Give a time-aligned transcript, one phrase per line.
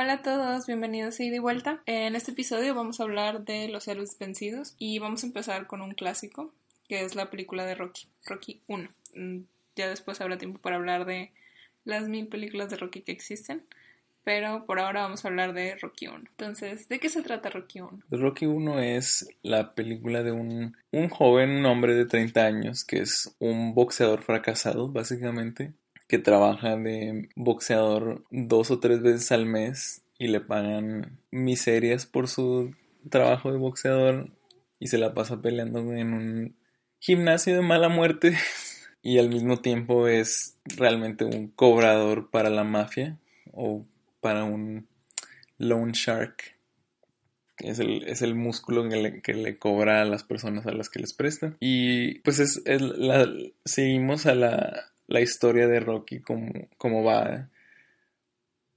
[0.00, 1.82] Hola a todos, bienvenidos a Ida y Vuelta.
[1.84, 5.80] En este episodio vamos a hablar de los héroes vencidos y vamos a empezar con
[5.80, 6.54] un clásico,
[6.88, 8.90] que es la película de Rocky, Rocky 1.
[9.16, 9.38] Mm,
[9.74, 11.32] Ya después habrá tiempo para hablar de
[11.84, 13.64] las mil películas de Rocky que existen,
[14.22, 16.16] pero por ahora vamos a hablar de Rocky 1.
[16.16, 18.04] Entonces, ¿de qué se trata Rocky 1?
[18.12, 23.34] Rocky 1 es la película de un, un joven, hombre de 30 años, que es
[23.40, 25.72] un boxeador fracasado, básicamente,
[26.08, 32.28] que trabaja de boxeador dos o tres veces al mes y le pagan miserias por
[32.28, 32.74] su
[33.10, 34.30] trabajo de boxeador
[34.80, 36.56] y se la pasa peleando en un
[36.98, 38.36] gimnasio de mala muerte
[39.02, 43.18] y al mismo tiempo es realmente un cobrador para la mafia
[43.52, 43.86] o
[44.20, 44.88] para un
[45.58, 46.58] loan shark
[47.60, 50.88] es el, es el músculo que le, que le cobra a las personas a las
[50.88, 51.56] que les prestan.
[51.60, 53.28] Y pues es, es la,
[53.64, 57.48] seguimos a la, la historia de Rocky como, va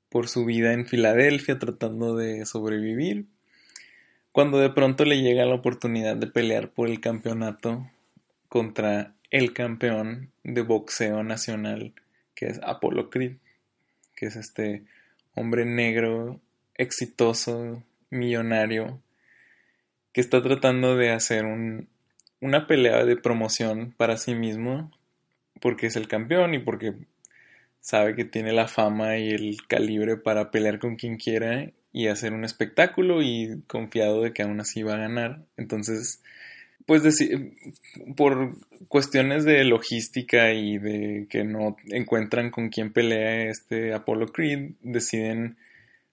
[0.09, 3.27] por su vida en Filadelfia tratando de sobrevivir.
[4.31, 7.85] Cuando de pronto le llega la oportunidad de pelear por el campeonato
[8.47, 11.93] contra el campeón de boxeo nacional,
[12.33, 13.37] que es Apollo Creed,
[14.15, 14.83] que es este
[15.35, 16.39] hombre negro,
[16.75, 19.01] exitoso, millonario,
[20.13, 21.89] que está tratando de hacer un,
[22.39, 24.91] una pelea de promoción para sí mismo,
[25.61, 26.93] porque es el campeón y porque
[27.79, 32.33] sabe que tiene la fama y el calibre para pelear con quien quiera y hacer
[32.33, 35.43] un espectáculo y confiado de que aún así va a ganar.
[35.57, 36.21] Entonces,
[36.85, 37.03] pues
[38.15, 38.55] por
[38.87, 45.57] cuestiones de logística y de que no encuentran con quién pelea este Apollo Creed, deciden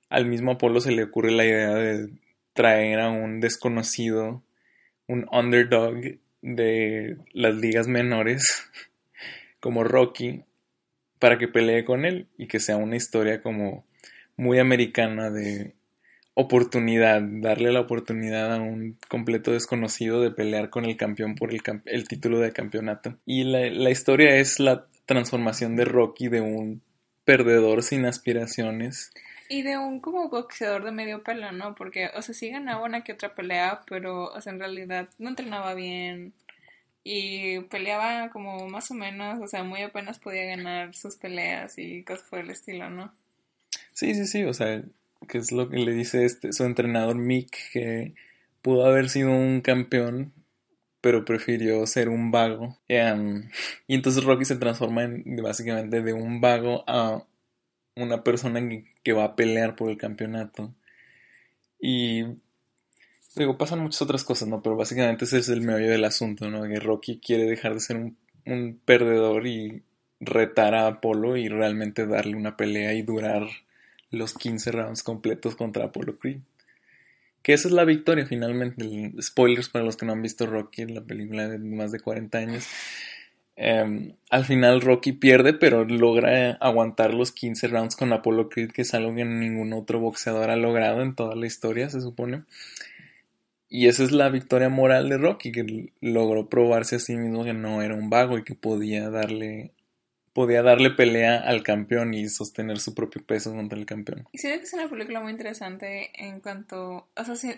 [0.09, 2.09] al mismo Apolo se le ocurre la idea de
[2.55, 4.43] traer a un desconocido,
[5.07, 5.97] un underdog
[6.43, 8.71] de las ligas menores,
[9.61, 10.45] como Rocky,
[11.19, 13.85] para que pelee con él y que sea una historia como
[14.37, 15.75] muy americana de
[16.35, 21.63] oportunidad, darle la oportunidad a un completo desconocido de pelear con el campeón por el,
[21.63, 23.17] cam- el título de campeonato.
[23.27, 26.83] Y la, la historia es la transformación de Rocky de un
[27.25, 29.11] perdedor sin aspiraciones
[29.49, 31.75] Y de un como boxeador de medio pelo, ¿no?
[31.75, 35.31] Porque, o sea, sí ganaba una que otra pelea, pero, o sea, en realidad no
[35.31, 36.35] entrenaba bien
[37.11, 42.03] y peleaba como más o menos, o sea, muy apenas podía ganar sus peleas y
[42.03, 43.15] cosas por el estilo, ¿no?
[43.95, 44.83] Sí, sí, sí, o sea,
[45.27, 48.13] que es lo que le dice este, su entrenador Mick, que
[48.61, 50.35] pudo haber sido un campeón,
[51.01, 52.77] pero prefirió ser un vago.
[52.89, 53.49] Em,
[53.87, 57.25] y entonces Rocky se transforma en, básicamente de un vago a
[57.97, 58.61] una persona
[59.03, 60.75] que va a pelear por el campeonato.
[61.81, 62.25] Y
[63.39, 64.63] digo, pasan muchas otras cosas, ¿no?
[64.63, 66.63] Pero básicamente ese es el meollo del asunto, ¿no?
[66.65, 68.17] Que Rocky quiere dejar de ser un,
[68.47, 69.83] un perdedor y
[70.21, 73.47] retar a Apolo y realmente darle una pelea y durar
[74.11, 76.41] los 15 rounds completos contra Apollo Creed.
[77.43, 79.13] Que esa es la victoria finalmente.
[79.21, 82.67] Spoilers para los que no han visto Rocky, la película de más de 40 años.
[83.61, 88.83] Em, al final Rocky pierde, pero logra aguantar los 15 rounds con Apollo Creed, que
[88.83, 92.45] es algo que ningún otro boxeador ha logrado en toda la historia, se supone.
[93.69, 97.53] Y esa es la victoria moral de Rocky, que logró probarse a sí mismo que
[97.53, 99.73] no era un vago y que podía darle
[100.33, 104.29] podía darle pelea al campeón y sostener su propio peso contra el campeón.
[104.31, 107.57] Y siento que es una película muy interesante en cuanto, o sea, sí-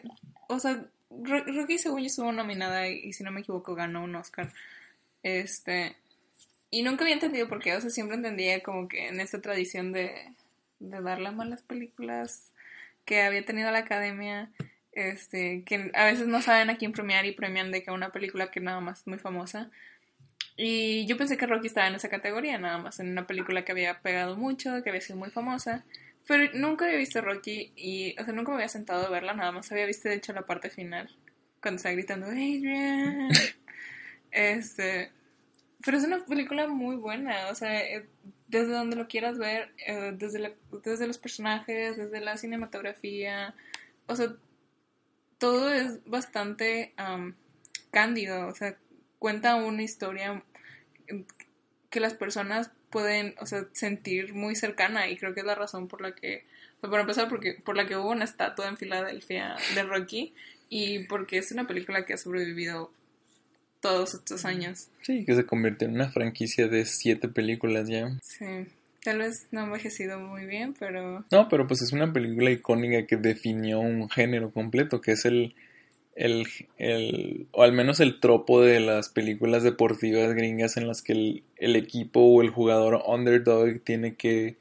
[0.48, 4.14] o sea, Ro- Rocky según yo estuvo nominada y, si no me equivoco ganó un
[4.16, 4.50] Oscar.
[5.22, 5.96] Este,
[6.70, 9.92] y nunca había entendido por qué, o sea, siempre entendía como que en esta tradición
[9.92, 10.14] de,
[10.78, 12.52] de darle malas películas
[13.04, 14.50] que había tenido la academia,
[15.08, 18.50] este, que a veces no saben a quién premiar y premian de que una película
[18.50, 19.70] que nada más es muy famosa.
[20.56, 23.72] Y yo pensé que Rocky estaba en esa categoría, nada más, en una película que
[23.72, 25.84] había pegado mucho, que había sido muy famosa.
[26.26, 29.52] Pero nunca había visto Rocky y, o sea, nunca me había sentado a verla, nada
[29.52, 31.08] más había visto de hecho la parte final,
[31.62, 33.30] cuando está gritando Adrian.
[34.30, 35.10] Este,
[35.84, 38.06] pero es una película muy buena, o sea, eh,
[38.48, 40.52] desde donde lo quieras ver, eh, desde, la-
[40.84, 43.54] desde los personajes, desde la cinematografía,
[44.06, 44.34] o sea,
[45.40, 47.34] todo es bastante am,
[47.90, 48.76] cándido, o sea,
[49.18, 50.44] cuenta una historia
[51.88, 55.88] que las personas pueden, o sea, sentir muy cercana y creo que es la razón
[55.88, 56.44] por la que,
[56.80, 60.34] pues para empezar, porque, por la que hubo una estatua en Filadelfia de Rocky
[60.68, 62.92] y porque es una película que ha sobrevivido
[63.80, 64.88] todos estos años.
[65.02, 68.10] Sí, que se convirtió en una franquicia de siete películas ya.
[68.22, 68.66] Sí,
[69.02, 73.06] tal vez no ha envejecido muy bien, pero No, pero pues es una película icónica
[73.06, 75.54] que definió un género completo, que es el,
[76.14, 81.12] el, el o al menos el tropo de las películas deportivas gringas en las que
[81.12, 84.56] el, el equipo o el jugador underdog tiene que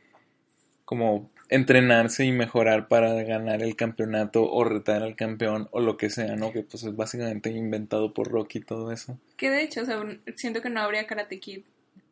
[0.86, 6.10] como entrenarse y mejorar para ganar el campeonato o retar al campeón o lo que
[6.10, 6.54] sea, ¿no?
[6.54, 9.18] Que pues es básicamente inventado por Rocky y todo eso.
[9.36, 10.00] que de hecho, o sea,
[10.36, 11.62] siento que no habría Karate Kid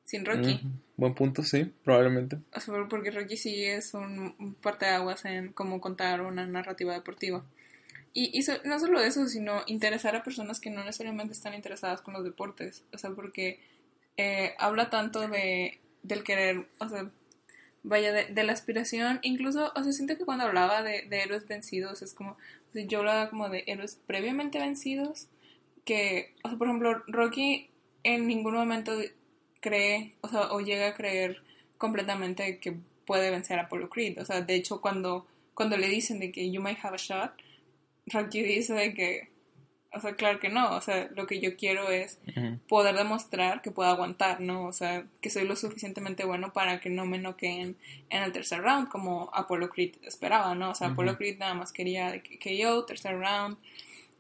[0.07, 0.61] sin Rocky.
[0.95, 2.37] Buen punto, sí, probablemente.
[2.55, 7.43] O sea, porque Rocky sí es un, un parteaguas en cómo contar una narrativa deportiva.
[8.13, 11.99] Y, y so- no solo eso, sino interesar a personas que no necesariamente están interesadas
[12.01, 12.85] con los deportes.
[12.93, 13.59] O sea, porque
[14.15, 17.11] eh, habla tanto de, del querer, o sea,
[17.83, 19.19] vaya, de, de la aspiración.
[19.23, 22.85] Incluso, o sea, siento que cuando hablaba de, de héroes vencidos, es como, o sea,
[22.85, 25.27] yo hablaba como de héroes previamente vencidos,
[25.83, 27.69] que, o sea, por ejemplo, Rocky
[28.03, 28.97] en ningún momento
[29.67, 31.41] cree, o sea, o llega a creer
[31.77, 32.75] completamente que
[33.05, 34.21] puede vencer a Apollo Creed.
[34.21, 37.31] O sea, de hecho, cuando, cuando le dicen de que you might have a shot,
[38.07, 39.29] Rocky dice de que,
[39.93, 42.19] o sea, claro que no, o sea, lo que yo quiero es
[42.67, 44.65] poder demostrar que puedo aguantar, ¿no?
[44.65, 47.75] O sea, que soy lo suficientemente bueno para que no me noqueen
[48.09, 50.71] en el tercer round, como Apollo Creed esperaba, ¿no?
[50.71, 51.17] O sea, Apollo.
[51.17, 53.57] Creed nada más quería que yo, tercer round.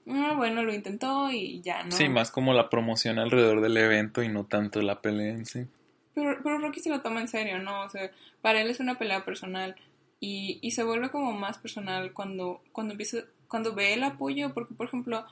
[0.09, 1.91] Ah, bueno, lo intentó y ya, ¿no?
[1.91, 5.67] Sí, más como la promoción alrededor del evento y no tanto la pelea en sí.
[6.13, 7.83] Pero, pero Rocky se lo toma en serio, ¿no?
[7.83, 8.09] O sea,
[8.41, 9.75] para él es una pelea personal
[10.19, 14.73] y, y se vuelve como más personal cuando, cuando empieza, cuando ve el apoyo, porque
[14.73, 15.25] por ejemplo,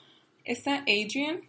[0.43, 1.41] esta Adrian,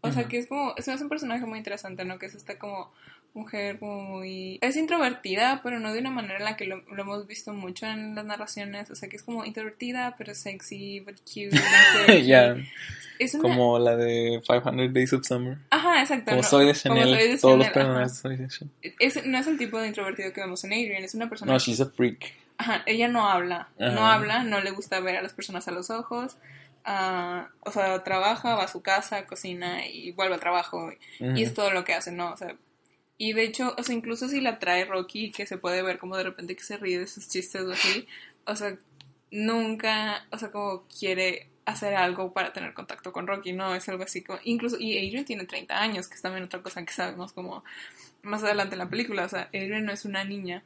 [0.00, 2.18] o sea, que es como, es un personaje muy interesante, ¿no?
[2.18, 2.92] Que es esta como
[3.34, 4.58] mujer como muy...
[4.60, 7.86] Es introvertida, pero no de una manera en la que lo, lo hemos visto mucho
[7.86, 11.50] en las narraciones, o sea, que es como introvertida, pero sexy, but cute.
[12.26, 13.42] ya, una...
[13.42, 15.58] como la de 500 Days of Summer.
[15.70, 16.30] Ajá, exacto.
[16.30, 16.48] Como ¿no?
[16.48, 18.74] soy de Como Chanel, soy de todos los Chanel, personajes soy de Chanel.
[18.98, 21.58] Es- no es el tipo de introvertido que vemos en Adrian, es una persona No,
[21.58, 22.32] she's a freak.
[22.58, 25.88] Ajá, ella no habla, no habla, no le gusta ver a las personas a los
[25.88, 26.36] ojos,
[26.84, 31.54] ah, o sea, trabaja, va a su casa, cocina y vuelve al trabajo y es
[31.54, 32.32] todo lo que hace, ¿no?
[32.32, 32.54] O sea,
[33.22, 36.16] y de hecho, o sea, incluso si la trae Rocky, que se puede ver como
[36.16, 38.06] de repente que se ríe de sus chistes o así,
[38.46, 38.78] o sea,
[39.30, 43.74] nunca, o sea, como quiere hacer algo para tener contacto con Rocky, ¿no?
[43.74, 46.82] Es algo así como, incluso, y Adrian tiene 30 años, que es también otra cosa
[46.82, 47.62] que sabemos como
[48.22, 50.62] más adelante en la película, o sea, Adrian no es una niña,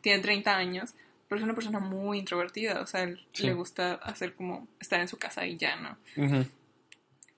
[0.00, 0.94] tiene 30 años,
[1.28, 3.44] pero es una persona muy introvertida, o sea, él Sí.
[3.44, 5.98] le gusta hacer como estar en su casa y ya, ¿no?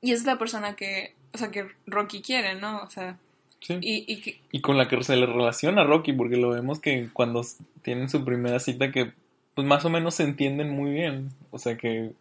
[0.01, 2.83] Y es la persona que, o sea, que Rocky quiere, ¿no?
[2.83, 3.19] O sea,
[3.61, 3.79] Sí.
[3.81, 7.45] y, y con la que se le relaciona a Rocky, porque lo vemos que cuando
[7.83, 9.13] tienen su primera cita que
[9.57, 11.31] pues más o menos se entienden muy bien.
[11.51, 12.13] O sea que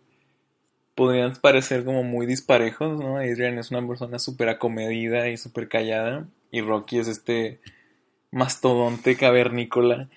[0.96, 3.18] podrían parecer como muy disparejos, ¿no?
[3.18, 6.28] Adrian es una persona súper acomedida y súper callada.
[6.52, 7.60] Y Rocky es este
[8.32, 10.10] mastodonte cavernícola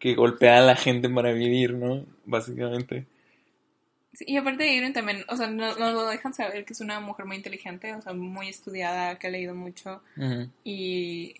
[0.00, 2.04] que golpea a la gente para vivir, ¿no?
[2.24, 3.06] Básicamente.
[4.26, 7.00] Y aparte de Irene también, o sea, no, no lo dejan saber que es una
[7.00, 10.02] mujer muy inteligente, o sea, muy estudiada, que ha leído mucho.
[10.64, 11.34] Y,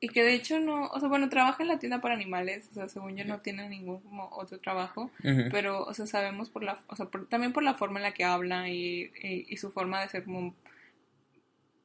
[0.00, 2.74] y que de hecho no, o sea, bueno, trabaja en la tienda para animales, o
[2.74, 5.10] sea, según yo no tiene ningún como otro trabajo,
[5.52, 8.14] pero, o sea, sabemos por la, o sea, por- también por la forma en la
[8.14, 10.54] que habla y, y, y su forma de ser como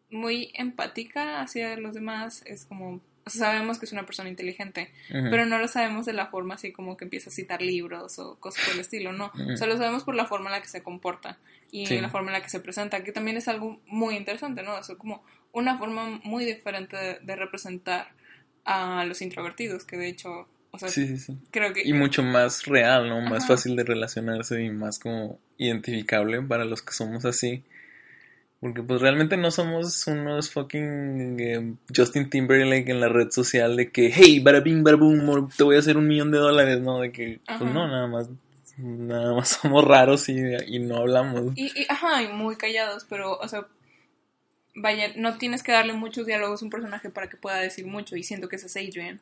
[0.10, 4.92] muy empática hacia los demás, es como, o sea, sabemos que es una persona inteligente,
[5.10, 8.40] pero no lo sabemos de la forma así como que empieza a citar libros o
[8.40, 9.54] cosas por el estilo, no, Ujú.
[9.54, 11.38] o sea, lo sabemos por la forma en la que se comporta
[11.72, 12.00] y Sí.
[12.02, 14.76] la forma en la que se presenta, que también es algo muy interesante, ¿no?
[14.76, 18.10] O sea, como una forma muy diferente de, de representar
[18.66, 21.38] a los introvertidos, que de hecho, o sea, Sí, sí, sí.
[21.52, 21.82] creo que...
[21.86, 23.22] Y mucho más real, ¿no?
[23.22, 23.56] Más Ajá.
[23.56, 27.64] fácil de relacionarse y más como identificable para los que somos así.
[28.60, 33.92] Porque pues realmente no somos unos fucking eh, Justin Timberlake en la red social de
[33.92, 36.80] que, hey, bada bing, bada boom, mo- te voy a hacer un millón de dólares,
[36.82, 37.00] ¿no?
[37.02, 37.60] De que, Ajá.
[37.60, 38.30] pues no, nada más,
[38.78, 40.38] nada más somos raros y,
[40.68, 41.52] y no hablamos.
[41.56, 43.68] Y, y, ajá, y muy callados, pero, o sea,
[44.76, 48.16] vaya, no tienes que darle muchos diálogos a un personaje para que pueda decir mucho,
[48.16, 49.20] y siento que ese es Adrian,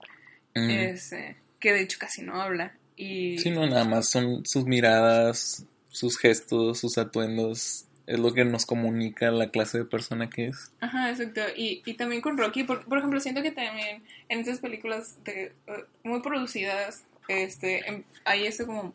[0.57, 0.69] Mm.
[0.69, 3.37] es, eh, que de hecho casi no habla, y...
[3.39, 8.65] Sí, no, nada más son sus miradas, sus gestos, sus atuendos, es lo que nos
[8.65, 10.71] comunica la clase de persona que es.
[10.79, 14.59] Ajá, exacto, y, y también con Rocky, por, por ejemplo, siento que también en estas
[14.59, 18.93] películas de, eh, muy producidas, este, em- hay ese como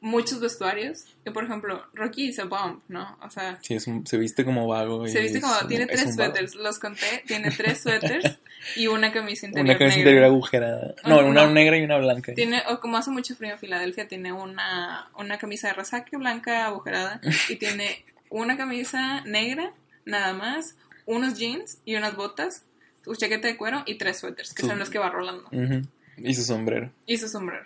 [0.00, 1.06] muchos vestuarios.
[1.24, 3.18] Que por ejemplo, Rocky es a bomb, ¿no?
[3.20, 5.08] O sea, Sí, es un- se viste como vago.
[5.08, 8.38] se viste como, un- tiene es tres suéteres, los conté, tiene tres suéteres
[8.76, 9.64] y una camisa interior.
[9.70, 10.10] Una camisa negra.
[10.12, 10.94] interior agujerada.
[11.04, 11.52] No, Ah, una no.
[11.52, 12.32] negra y una blanca.
[12.34, 16.66] Tiene, o como hace mucho frío en Filadelfia, tiene una, una camisa de resaque blanca
[16.66, 19.72] agujerada y tiene una camisa negra,
[20.04, 22.64] nada más, unos jeans y unas botas,
[23.04, 25.48] su chaqueta de cuero y tres suéteres, que Su- son los que va rolando.
[25.52, 25.82] Ujú.
[26.18, 26.90] Y su sombrero.
[27.06, 27.64] Y su sombrero,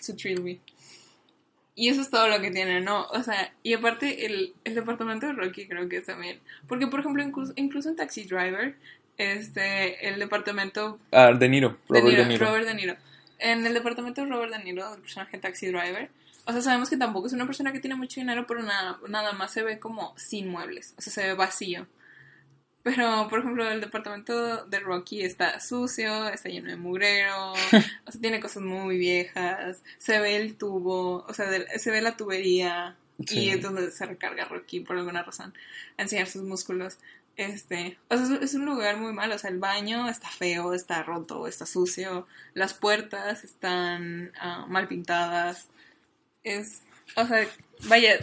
[0.00, 0.60] su trilby.
[1.76, 3.06] Y eso es todo lo que tiene, ¿no?
[3.08, 6.38] O sea, y aparte el, el departamento de Rocky creo que es también.
[6.68, 8.76] Porque, por ejemplo, incluso, incluso en Taxi Driver,
[9.16, 11.70] este, el departamento Ah, De Niro.
[11.88, 12.46] de Robert Niro, De Niro.
[12.46, 12.96] Robert De Niro.
[13.38, 16.10] En el departamento de Robert De Niro, el personaje Taxi Driver,
[16.46, 19.32] o sea, sabemos que tampoco es una persona que tiene mucho dinero, pero nada, nada
[19.32, 21.86] más se ve como sin muebles, o sea, se ve vacío.
[22.82, 27.52] Pero, por ejemplo, el departamento de Rocky está sucio, está lleno de mugrero,
[28.06, 32.02] o sea, tiene cosas muy viejas, se ve el tubo, o sea, de- se ve
[32.02, 32.96] la tubería,
[33.26, 33.38] Sí.
[33.44, 35.54] y es donde se recarga Rocky por alguna razón,
[35.96, 36.98] a enseñar sus músculos.
[37.36, 40.74] Este, o sea, es- es un lugar muy malo, o sea, el baño está feo,
[40.74, 45.68] está roto, está sucio, las puertas están ah, mal pintadas,
[46.44, 46.82] es,
[47.16, 47.46] o sea,
[47.88, 48.18] vaya,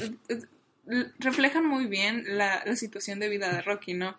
[1.20, 4.18] reflejan muy bien la, la situación de vida de Rocky, ¿no?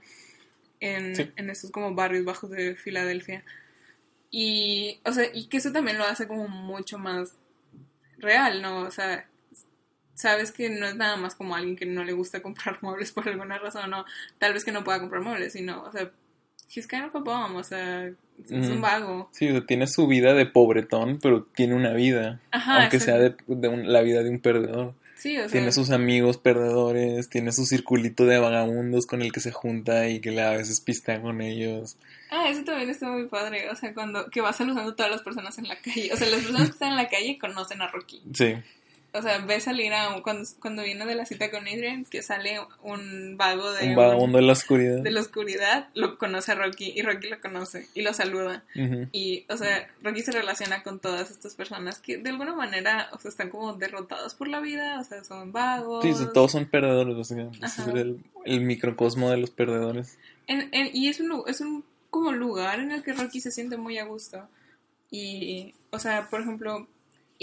[0.81, 1.31] En, Sí.
[1.37, 3.45] en estos como barrios bajos de Filadelfia.
[4.31, 7.37] Y, o sea, y que eso también lo hace como mucho más
[8.19, 8.81] real, ¿no?
[8.83, 9.29] O sea,
[10.15, 13.29] sabes que no es nada más como alguien que no le gusta comprar muebles por
[13.29, 14.05] alguna razón, no,
[14.39, 16.11] tal vez que no pueda comprar muebles, sino, o sea,
[16.75, 19.29] he's kind of a bum, o sea, es un vago.
[19.33, 22.41] Sí, o sea, tiene su vida de pobretón, pero tiene una vida.
[22.51, 24.95] Ajá, aunque sea de, de un- la vida de un perdedor.
[25.15, 29.39] Sí, o sea, Tiene sus amigos perdedores, tiene su circulito de vagabundos con el que
[29.39, 31.97] se junta y que le- a veces pistea con ellos.
[32.31, 35.23] ah, eso también está muy padre, o sea, cuando, que va saludando a todas las
[35.23, 37.89] personas en la calle, o sea, las personas que están en la calle conocen a
[37.89, 38.21] Rocky.
[38.35, 38.55] Sí,
[39.15, 42.23] O sea, ve salir a un- cuando, cuando viene de la cita con Adrian, que
[42.23, 45.03] sale un vago de, un vagabundo de la oscuridad.
[45.03, 48.65] de la oscuridad, lo conoce a Rocky y Rocky lo conoce y lo saluda.
[49.13, 53.19] Y, o sea, Rocky se relaciona con todas estas personas que de alguna manera, o
[53.19, 56.03] sea, están como derrotados por la vida, o sea, son vagos.
[56.05, 57.15] Sí, todos son perdedores.
[57.17, 60.17] o sea, ese es el, el microcosmo de los perdedores.
[60.47, 63.77] En- en- y es un, es un como lugar en el que Rocky se siente
[63.77, 64.49] muy a gusto.
[65.11, 66.87] Y, o sea, por ejemplo,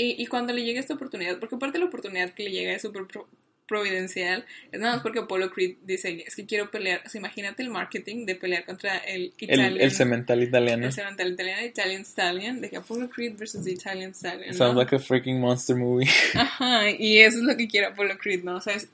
[0.04, 2.82] y, y cuando le llega esta oportunidad, porque aparte la oportunidad que le llega es
[2.82, 3.28] súper pro-
[3.68, 7.62] providencial, es nada más porque Apollo Creed dice, es que quiero pelear, o sea, imagínate
[7.62, 10.86] el marketing de pelear contra el El, Italian, el cemental italiano.
[10.88, 14.96] el cemental italiano, Italian Stallion, de que Apollo Creed versus the Italian Stallion, Sounds like
[14.96, 16.08] a freaking monster movie.
[16.34, 18.56] Ajá, y eso es lo que quiere Apollo Creed, ¿no?
[18.56, 18.90] O sea, es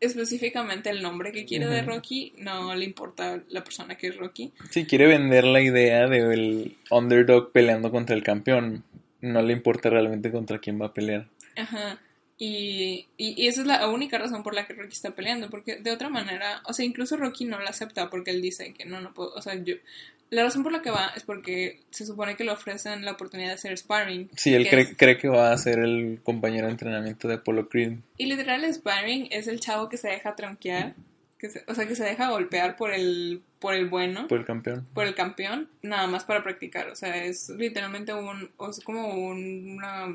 [0.00, 1.90] específicamente el nombre que quiere de Ujú.
[1.90, 4.52] Rocky, no le importa la persona que es Rocky.
[4.70, 8.84] Sí, quiere vender la idea del underdog peleando contra el campeón.
[9.24, 11.28] No le importa realmente contra quién va a pelear.
[11.56, 11.98] Ajá.
[12.36, 15.76] Y, y, y esa es la única razón por la que Rocky está peleando, porque
[15.76, 19.00] de otra manera, o sea, incluso Rocky no la acepta porque él dice que no,
[19.00, 19.76] no puedo, o sea, yo,
[20.30, 23.50] la razón por la que va es porque se supone que le ofrecen la oportunidad
[23.50, 24.30] de hacer sparring.
[24.34, 27.34] Sí, él que cree, es- cree que va a ser el compañero de entrenamiento de
[27.34, 27.98] Apollo Creed.
[28.18, 30.94] y literal el sparring es el chavo que se deja tronquear,
[31.38, 34.28] que se- o sea, que se deja golpear por el, por el bueno.
[34.28, 34.86] Por el campeón.
[34.92, 36.88] por el campeón, nada más para practicar.
[36.90, 38.50] O sea, es literalmente un.
[38.58, 40.14] O es como un, una.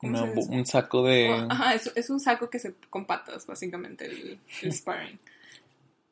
[0.00, 1.28] un saco de...
[1.28, 2.72] Oh, ajá, es, es un saco que se.
[2.88, 5.18] con patas, básicamente, el, el sparring.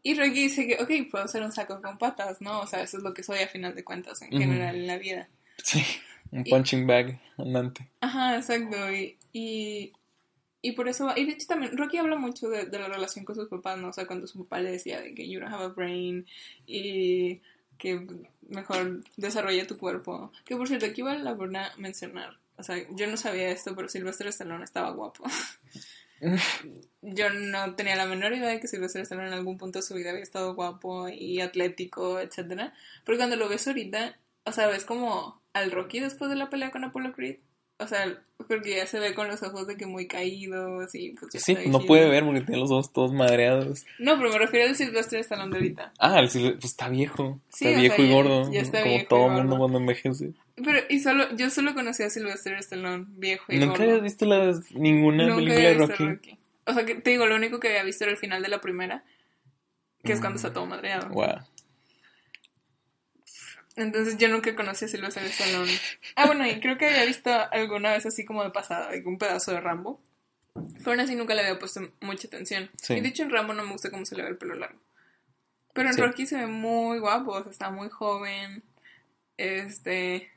[0.03, 2.61] Y Rocky dice que, ok, puedo hacer un saco con patas, ¿no?
[2.61, 4.99] O sea, eso es lo que soy a final de cuentas en general en la
[4.99, 5.29] vida.
[5.63, 5.83] Sí,
[6.33, 7.89] un Y- punching bag andante.
[8.03, 8.93] Ajá, exacto.
[8.93, 9.91] Y, y,
[10.65, 13.35] y por eso, y de hecho también, Rocky habla mucho de, de la relación con
[13.35, 13.89] sus papás, ¿no?
[13.89, 16.27] O sea, cuando su papá le decía de que you don't have a brain
[16.67, 17.43] y
[17.77, 18.07] que
[18.49, 20.33] mejor desarrolla tu cuerpo.
[20.47, 22.39] Que por cierto, aquí vale la pena mencionar.
[22.57, 25.25] O sea, yo no sabía esto, pero Sylvester Stallone estaba guapo.
[27.03, 29.93] Yo no tenía la menor idea de que Sylvester Stallone en algún punto de su
[29.93, 32.73] vida había estado guapo y atlético, etcétera.
[33.05, 36.71] Pero cuando lo ves ahorita, o sea, ves como al Rocky después de la pelea
[36.71, 37.41] con Apollo Creed.
[37.85, 41.33] O sea, porque ya se ve con los ojos de que muy caídos y pues
[41.43, 43.85] Sí, no puede ver porque tiene los ojos todos madreados.
[43.99, 45.93] No, pero me refiero al Sylvester Stallone de ahorita.
[45.99, 47.41] Ah, el Sil- pues está viejo.
[47.49, 48.53] Sí, está viejo sea, y gordo.
[48.53, 49.37] ya está como viejo todo gordo.
[49.39, 50.33] mundo cuando envejece.
[50.57, 53.85] Pero, y solo, yo solo conocí a Sylvester Stallone viejo y ¿Nunca gordo.
[53.85, 56.39] habías visto la- ninguna Nunca película de visto Rocky?
[56.67, 58.61] O sea, que te digo, lo único que había visto era el final de la
[58.61, 59.05] primera,
[60.03, 60.41] que es cuando Mm.
[60.41, 61.09] está todo madreado.
[61.11, 61.27] Wow.
[63.77, 65.73] Entonces yo nunca conocí a Sylvester Stallone.
[66.17, 69.53] Ah, bueno, y creo que había visto alguna vez así como de pasada, algún pedazo
[69.53, 70.01] de Rambo.
[70.55, 72.71] Pero aún así nunca le había puesto mucha atención.
[72.81, 72.95] Sí.
[72.95, 74.79] Y de hecho en Rambo no me gusta cómo se le ve el pelo largo.
[75.73, 76.01] Pero en Sí.
[76.01, 78.63] Rocky se ve muy guapo, o sea, está muy joven.
[79.37, 80.31] Este.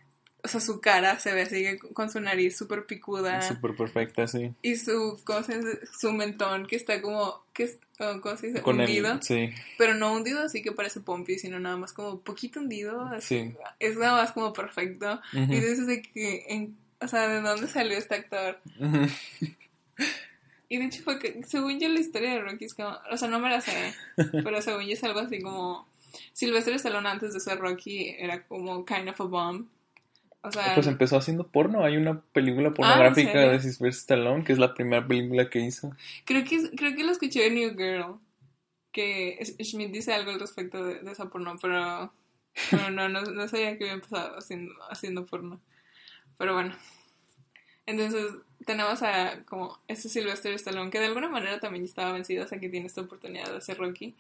[0.44, 3.42] O sea, su cara se ve así con su nariz súper picuda.
[3.42, 4.54] Súper perfecta, sí.
[4.62, 5.80] Y su, ¿cómo se dice?
[6.00, 8.62] Su mentón que está como, que ¿cómo se dice?
[8.62, 9.12] Con hundido.
[9.14, 9.50] el, sí.
[9.78, 13.02] Pero no hundido así que parece pompi, sino nada más como poquito hundido.
[13.02, 13.40] así.
[13.50, 13.56] Sí.
[13.80, 15.20] Es nada más como perfecto.
[15.34, 18.60] Y dices de que, en- o sea, ¿de dónde salió este actor?
[20.70, 23.30] Y de hecho fue que, según yo la historia de Rocky es como, o sea,
[23.30, 23.94] no me la sé,
[24.44, 25.88] pero según yo es algo así como,
[26.34, 29.68] Sylvester Stallone antes de ser Rocky era como kind of a bomb.
[30.44, 31.84] O sea, Pues empezó haciendo porno.
[31.84, 35.60] Hay una película Ah, ¿en pornográfica de Sylvester Stallone, que es la primera película que
[35.62, 35.96] hizo.
[36.26, 38.20] creo que, creo que lo escuché en New Girl,
[38.94, 42.14] que Sch- Schmidt dice algo al respecto de, de esa porno, pero,
[42.72, 45.62] pero no, no, no sabía que había empezado haciendo, haciendo porno.
[46.38, 46.76] Pero bueno,
[47.86, 48.34] entonces
[48.66, 52.60] tenemos a como este Sylvester Stallone, que de alguna manera también estaba vencido, o sea
[52.60, 54.16] que tiene esta oportunidad de ser Rocky.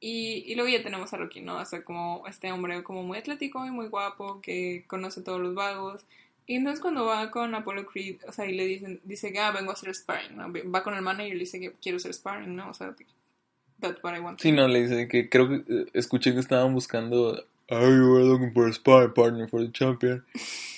[0.00, 1.58] Y, y luego ya tenemos a Rocky, ¿no?
[1.58, 5.54] O sea, como este hombre como muy atlético y muy guapo, que conoce todos los
[5.54, 6.04] vagos.
[6.46, 9.52] Y entonces cuando va con Apollo Creed, o sea, y le dicen, dice que, ah,
[9.52, 10.52] vengo a hacer sparring, ¿no?
[10.72, 12.70] Va con el manager y le dice que quiero hacer sparring, ¿no?
[12.70, 12.94] O sea,
[13.78, 14.40] that's what I want.
[14.40, 17.44] Sí, no, le dice que creo que eh, escuché que estaban buscando.
[17.68, 20.24] Are you looking for a sparring partner for the champion?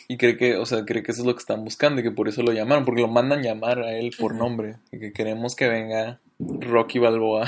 [0.09, 2.11] Y cree que, o sea, cree que eso es lo que están buscando y que
[2.11, 4.77] por eso lo llamaron, porque lo mandan llamar a él por nombre.
[4.91, 7.47] Y que queremos que venga Rocky Balboa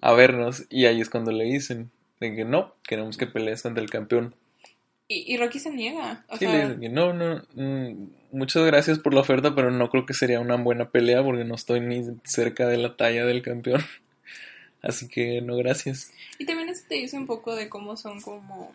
[0.00, 0.66] a vernos.
[0.70, 4.34] Y ahí es cuando le dicen de que no, queremos que pelees contra el campeón.
[5.08, 6.24] Y, y Rocky se niega.
[6.28, 9.70] O Sí, sea, le dicen que no, no, mm, muchas gracias por la oferta, pero
[9.70, 13.24] no creo que sería una buena pelea porque no estoy ni cerca de la talla
[13.24, 13.82] del campeón.
[14.82, 16.12] Así que no, gracias.
[16.38, 18.74] Y también eso te dice un poco de cómo son como...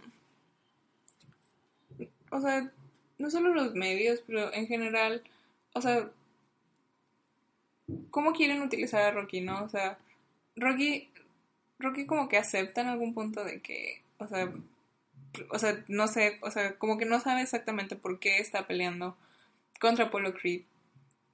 [2.31, 2.71] O sea,
[3.17, 5.21] no solo los medios, pero en general,
[5.73, 6.09] o sea,
[8.09, 9.63] cómo quieren utilizar a Rocky, ¿no?
[9.63, 9.97] O sea,
[10.55, 11.09] Rocky,
[11.79, 14.51] Rocky como que acepta en algún punto de que, o sea,
[15.49, 19.17] o sea, no sé, o sea, como que no sabe exactamente por qué está peleando
[19.79, 20.63] contra Apollo Creed.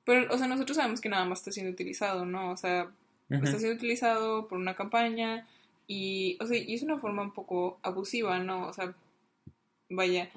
[0.06, 2.52] Pero, o sea, nosotros sabemos que nada más está siendo utilizado, ¿no?
[2.52, 2.90] O sea,
[3.30, 5.46] está siendo utilizado por una campaña
[5.86, 8.68] y, o sea, y es una forma un poco abusiva, ¿no?
[8.68, 8.94] O sea,
[9.90, 10.30] vaya.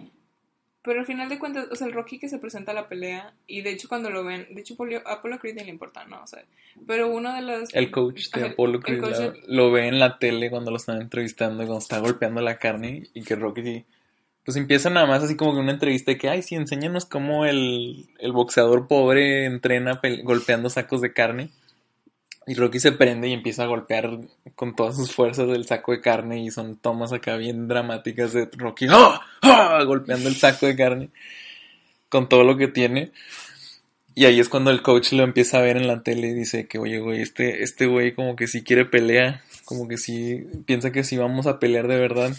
[0.82, 3.34] Pero al final de cuentas, o sea, el Rocky que se presenta a la pelea,
[3.46, 6.22] y de hecho cuando lo ven, de hecho Apollo, Apollo Creed ni le importa, ¿no?
[6.22, 6.42] O sea,
[6.86, 7.74] pero uno de los...
[7.74, 10.78] El coach de Apollo Creed coach la- de- lo ve en la tele cuando lo
[10.78, 13.84] están entrevistando, cuando está golpeando la carne y que Rocky sí,
[14.42, 17.44] pues empieza nada más así como que una entrevista de que, ay, sí, enséñanos cómo
[17.44, 21.50] el, el boxeador pobre entrena golpeando sacos de carne.
[22.50, 24.18] Y Rocky se prende y empieza a golpear
[24.56, 28.50] con todas sus fuerzas el saco de carne y son tomas acá bien dramáticas de
[28.56, 29.20] Rocky ¡ah!
[29.42, 29.80] ¡ah!
[29.86, 31.10] golpeando el saco de carne
[32.08, 33.12] con todo lo que tiene.
[34.16, 36.66] Y ahí es cuando el coach lo empieza a ver en la tele y dice
[36.66, 40.90] que, oye, güey, este, este güey como que sí quiere pelea, como que sí piensa
[40.90, 42.36] que sí vamos a pelear de verdad.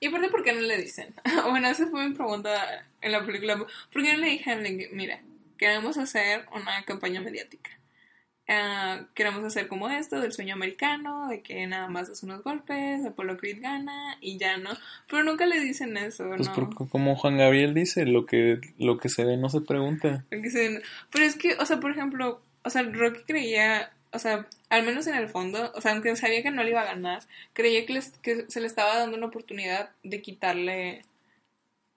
[0.00, 1.14] Y aparte, ¿por qué no le dicen?
[1.50, 3.58] bueno, esa fue mi pregunta en la película.
[3.58, 5.20] ¿Por qué no le dijeron, mira,
[5.58, 7.72] queremos hacer una campaña mediática?
[8.46, 13.02] Ah, queremos hacer como esto del sueño americano, de que nada más es unos golpes,
[13.06, 14.70] Apollo Creed gana y ya no.
[15.08, 16.54] Pero nunca le dicen eso, Pues ¿no?
[16.54, 20.24] porque, como Juan Gabriel dice, lo que, lo que se ve no se pregunta.
[20.28, 25.06] Pero es que, o sea, por ejemplo, o sea, Rocky creía, o sea, al menos
[25.06, 27.22] en el fondo, o sea, aunque sabía que no le iba a ganar,
[27.54, 31.02] creía que, les- que se le estaba dando una oportunidad de quitarle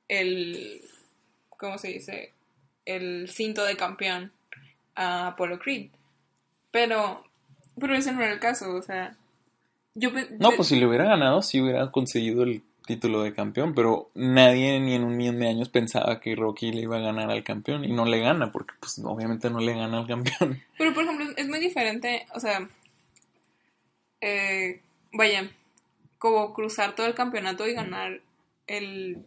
[0.08, 0.82] el,
[1.50, 2.32] ¿cómo se dice?
[2.86, 4.32] El cinto de campeón
[4.96, 5.90] a Apollo Creed.
[6.72, 7.24] Pero,
[7.80, 9.16] pero ese no era el caso, o sea,
[9.96, 10.12] yo...
[10.40, 14.80] No, pues si le hubiera ganado, sí hubiera conseguido el título de campeón, pero nadie
[14.80, 17.84] ni en un millón de años pensaba que Rocky le iba a ganar al campeón
[17.84, 20.64] y no le gana, porque pues obviamente no le gana al campeón.
[20.78, 22.68] Pero, por ejemplo, es muy diferente, o sea,
[24.22, 25.52] eh, vaya,
[26.18, 28.22] como cruzar todo el campeonato y ganar
[28.66, 29.26] el,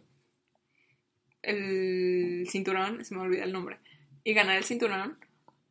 [1.43, 3.77] el cinturón, se me olvida el nombre,
[4.23, 5.17] y ganar el cinturón,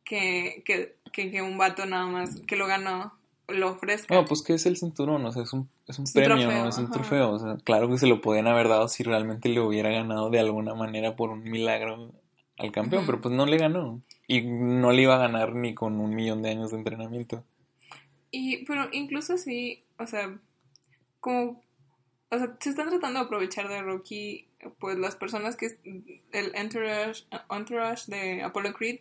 [0.03, 3.13] que, que, que, que un vato nada más que lo ganó
[3.53, 4.13] lo ofrezca.
[4.13, 6.63] No, pues que es el cinturón, o sea, es un, es un Es premio, trofeo,
[6.63, 6.69] ¿no?
[6.69, 6.93] Es un ajá.
[6.93, 10.29] trofeo, o sea, claro que se lo podían haber dado si realmente le hubiera ganado
[10.29, 12.11] de alguna manera por un milagro
[12.57, 14.01] al campeón, pero pues no le ganó.
[14.27, 17.43] Y no le iba a ganar ni con un millón de años de entrenamiento.
[18.29, 20.37] Y, pero incluso así, o sea,
[21.19, 21.61] como,
[22.29, 24.47] o sea, se están tratando de aprovechar de Rocky,
[24.79, 25.77] pues las personas que,
[26.31, 28.99] el entourage, entourage de Apollo Creed,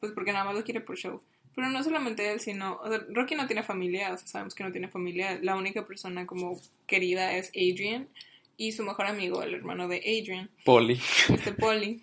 [0.00, 1.22] pues porque nada más lo quiere por show.
[1.54, 4.64] Pero no solamente él, sino, o sea, Rocky no tiene familia, o sea, sabemos que
[4.64, 8.08] no tiene familia, la única persona como querida es Adrian
[8.56, 11.00] y su mejor amigo, el hermano de Adrian, Poli.
[11.28, 12.00] este Polly.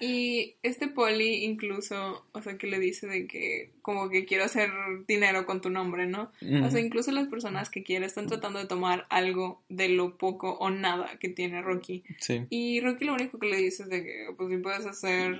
[0.00, 4.70] Y este poli incluso, o sea, que le dice de que como que quiero hacer
[5.06, 6.30] dinero con tu nombre, ¿no?
[6.62, 10.52] O sea, incluso las personas que quieren están tratando de tomar algo de lo poco
[10.52, 12.04] o nada que tiene Rocky.
[12.20, 12.46] Sí.
[12.50, 15.36] Y Rocky lo único que le dice es de que, pues si puedes hacer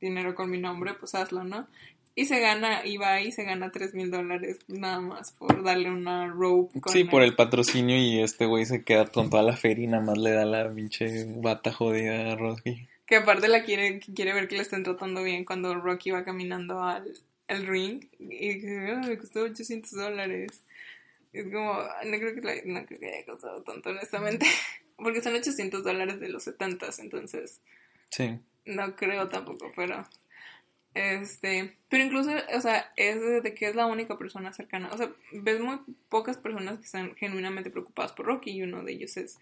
[0.00, 1.68] dinero con mi nombre, pues hazlo, ¿no?
[2.16, 5.90] Y se gana, y va y se gana tres mil dólares nada más por darle
[5.90, 6.80] una rope.
[6.80, 9.88] Con Sí, por el patrocinio y este güey se queda con toda la feria y
[9.88, 12.88] nada más le da la pinche bata jodida a Rocky.
[13.06, 16.82] Que aparte la quiere, quiere ver que le estén tratando bien cuando Rocky va caminando
[16.82, 17.12] al,
[17.48, 18.04] al ring.
[18.18, 20.62] Y dice, "Ah, me costó 800 dólares.
[21.32, 24.46] Es como, no creo que, la- no creo que haya costado tanto, honestamente.
[24.96, 27.60] Porque son 800 dólares de los 70, entonces
[28.10, 28.38] Sí.
[28.66, 30.06] no creo tampoco, pero...
[30.94, 34.90] Este, pero incluso, o sea, es de que es la única persona cercana.
[34.92, 38.92] O sea, ves muy pocas personas que están genuinamente preocupadas por Rocky y uno de
[38.92, 39.38] ellos es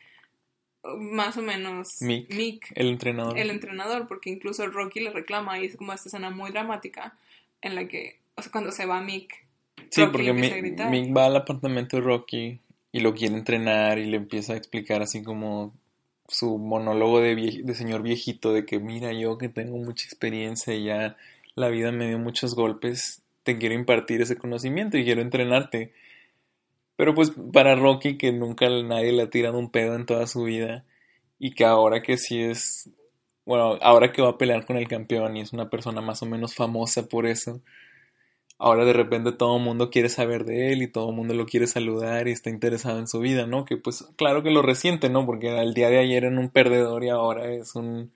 [0.85, 2.33] uh, más o menos Mick.
[2.35, 3.39] Mick El entrenador.
[3.39, 7.17] el entrenador, porque incluso Rocky le reclama y es como esta escena muy dramática
[7.63, 9.47] en la que, o sea, cuando se va Mick,
[9.91, 10.91] Sí, Rocky porque le empieza a Mi- gritar.
[10.91, 12.61] Mick va al apartamento de Rocky
[12.93, 15.73] y lo quiere entrenar y le empieza a explicar así como
[16.27, 20.75] su monólogo de, vie- de señor viejito de que mira yo que tengo mucha experiencia
[20.75, 21.17] y ya
[21.59, 25.92] la vida me dio muchos golpes, te quiero impartir ese conocimiento y quiero entrenarte.
[26.97, 30.44] Pero pues para Rocky que nunca nadie le ha tirado un pedo en toda su
[30.44, 30.85] vida
[31.38, 32.90] y que ahora que sí es,
[33.47, 36.27] bueno, ahora que va a pelear con el campeón y es una persona más o
[36.27, 37.61] menos famosa por eso,
[38.59, 41.47] ahora de repente todo el mundo quiere saber de él y todo el mundo lo
[41.47, 43.64] quiere saludar y está interesado en su vida, ¿no?
[43.64, 45.25] Que pues claro que lo resiente, ¿no?
[45.25, 48.12] Porque al día de ayer era un perdedor y ahora es un...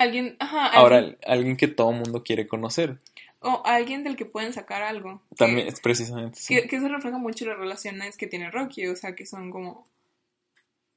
[0.00, 2.98] alguien, ajá, Ahora alguien, que todo mundo quiere conocer.
[3.40, 5.22] o alguien del que pueden sacar algo.
[5.30, 6.54] que- También es precisamente sí.
[6.56, 9.86] Que, que eso refleja mucho las relaciones que tiene Rocky, o sea, que son como.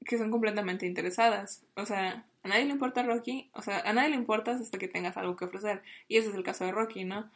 [0.05, 1.61] que son completamente interesadas.
[1.75, 4.89] O sea, a nadie le importa Rocky, o sea, a nadie le importas hasta que
[4.89, 5.81] tengas algo que ofrecer.
[6.09, 7.29] Y ese es el caso de Rocky, ¿no?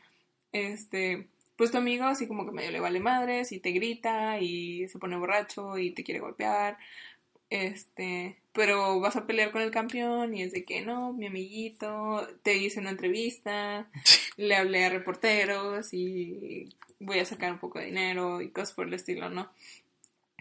[0.51, 1.27] Este.
[1.55, 4.99] Pues tu amigo, así como que medio le vale madres y te grita y se
[4.99, 6.77] pone borracho y te quiere golpear.
[7.49, 8.37] Este.
[8.57, 12.55] Pero vas a pelear con el campeón y es de que no, mi amiguito, te
[12.57, 13.89] hice una entrevista,
[14.37, 18.87] le hablé a reporteros y voy a sacar un poco de dinero y cosas por
[18.87, 19.51] el estilo, ¿no?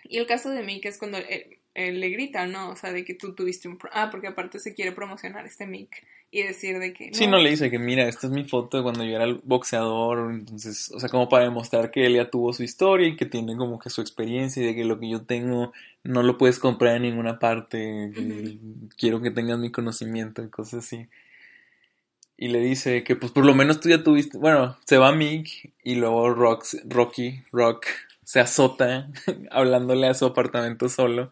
[0.05, 2.71] Y el caso de Mick es cuando él, él le grita, ¿no?
[2.71, 3.79] O sea, de que tú tuviste un...
[3.79, 7.11] pro- Ah, porque aparte se quiere promocionar este Mick y decir de que...
[7.13, 9.41] Sí, no le dice que mira, esta es mi foto de cuando yo era el
[9.45, 13.25] boxeador, entonces, o sea, como para demostrar que él ya tuvo su historia y que
[13.27, 15.73] tiene como que su experiencia y de que lo que yo tengo
[16.05, 18.89] no lo puedes comprar en ninguna parte, que Ujú.
[18.99, 21.09] quiero que tengas mi conocimiento y cosas así.
[22.39, 25.73] Y le dice que pues por lo menos tú ya tuviste, bueno, se va Mick
[25.83, 27.87] y luego Rox- Rocky, Rock,
[28.25, 29.09] se azota
[29.51, 31.31] hablándole a su apartamento solo,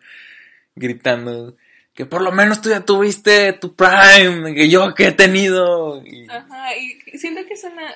[0.76, 1.56] gritando
[1.94, 6.04] que por lo menos tú ya tuviste tu prime, que yo que he tenido.
[6.04, 7.90] Y- Ajá, y siento que es una...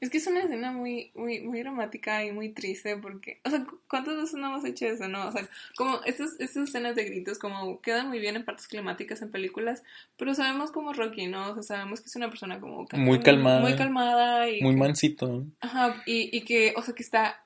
[0.00, 3.40] Es, que es una escena muy, muy, muy dramática y muy triste porque...
[3.44, 5.26] O sea, ¿cuántas veces no hemos hecho eso, no?
[5.26, 9.20] O sea, como estas, estas escenas de gritos como quedan muy bien en partes climáticas
[9.22, 9.82] en películas,
[10.16, 11.50] pero sabemos como Rocky, ¿no?
[11.50, 12.86] O sea, sabemos que es una persona como...
[12.92, 13.60] Muy calmada.
[13.60, 14.62] Muy calmada y...
[14.62, 15.44] muy mansito.
[15.60, 17.44] Ajá, y, y que, o sea, que está,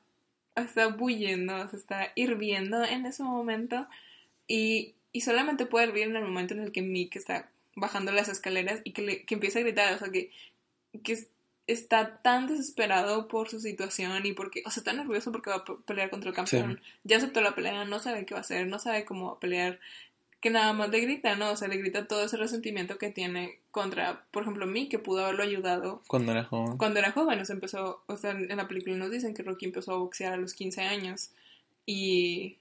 [0.54, 3.88] está bulliendo, o sea, está hirviendo en ese momento
[4.54, 8.28] y, y solamente puede hervir en el momento en el que Mick está bajando las
[8.28, 10.30] escaleras y que, le, que empieza a gritar, o sea, que,
[11.02, 11.28] que es-
[11.66, 15.64] está tan desesperado por su situación y porque, o sea, está nervioso porque va a
[15.64, 16.80] pe- pelear contra el campeón.
[17.04, 19.40] Ya aceptó la pelea, no sabe qué va a hacer, no sabe cómo va a
[19.40, 19.78] pelear,
[20.42, 21.50] que nada más le grita, ¿no?
[21.52, 25.22] O sea, le grita todo ese resentimiento que tiene contra, por ejemplo, Mick, que pudo
[25.24, 26.76] haberlo ayudado Cuando era joven.
[26.78, 29.64] cuando era joven, o sea, empezó, o sea, en la película nos dicen que Rocky
[29.66, 31.30] empezó a boxear a los 15 años
[31.86, 32.56] y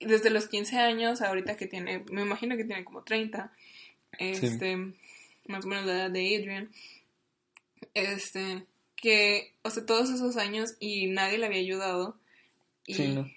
[0.00, 3.52] desde los 15 años, ahorita que tiene, me imagino que tiene como 30,
[4.18, 4.76] este,
[5.46, 6.70] más o menos la edad de Adrian,
[7.94, 8.64] este,
[8.96, 12.16] que, o sea, todos esos años y nadie le había ayudado
[12.86, 13.30] y, Sí, ¿no?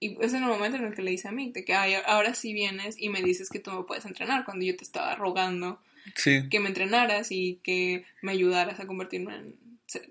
[0.00, 1.94] y es en el momento en el que le dice a Mick de que "Ay,
[2.06, 5.14] ahora sí vienes y me dices que tú me puedes entrenar cuando yo te estaba
[5.16, 5.80] rogando
[6.14, 6.48] Sí.
[6.48, 9.56] que me entrenaras y que me ayudaras a convertirme en,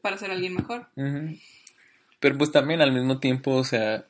[0.01, 0.87] para ser alguien mejor.
[2.19, 4.05] Pero pues también al mismo tiempo, o sea,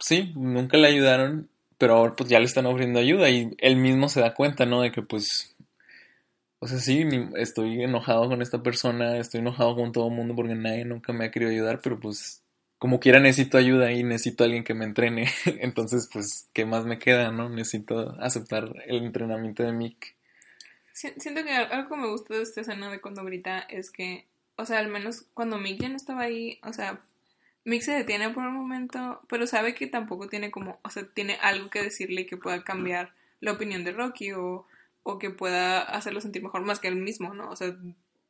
[0.00, 4.08] sí, nunca le ayudaron, pero ahora pues ya le están ofreciendo ayuda y él mismo
[4.08, 4.82] se da cuenta, ¿no?
[4.82, 5.54] De que pues,
[6.60, 7.04] o sea, sí,
[7.36, 11.24] estoy enojado con esta persona, estoy enojado con todo el mundo porque nadie nunca me
[11.26, 12.42] ha querido ayudar, pero pues
[12.78, 15.28] como quiera necesito ayuda y necesito a alguien que me entrene.
[15.60, 17.48] Entonces, pues, ¿qué más me queda, no?
[17.48, 20.14] Necesito aceptar el entrenamiento de Mick.
[20.92, 24.26] Si- Siento que algo que me gusta de esta escena de cuando grita es que,
[24.56, 27.00] o sea, al menos cuando Mick ya no estaba ahí, o sea,
[27.68, 31.34] Mick se detiene por un momento, pero sabe que tampoco tiene como, o sea, tiene
[31.42, 34.66] algo que decirle que pueda cambiar la opinión de Rocky o,
[35.02, 37.50] o que pueda hacerlo sentir mejor más que él mismo, ¿no?
[37.50, 37.76] O sea,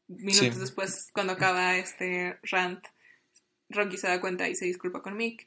[0.09, 0.61] minutos Sí.
[0.61, 2.85] después, cuando acaba este rant,
[3.71, 5.47] Rocky se da cuenta y se disculpa con Mick.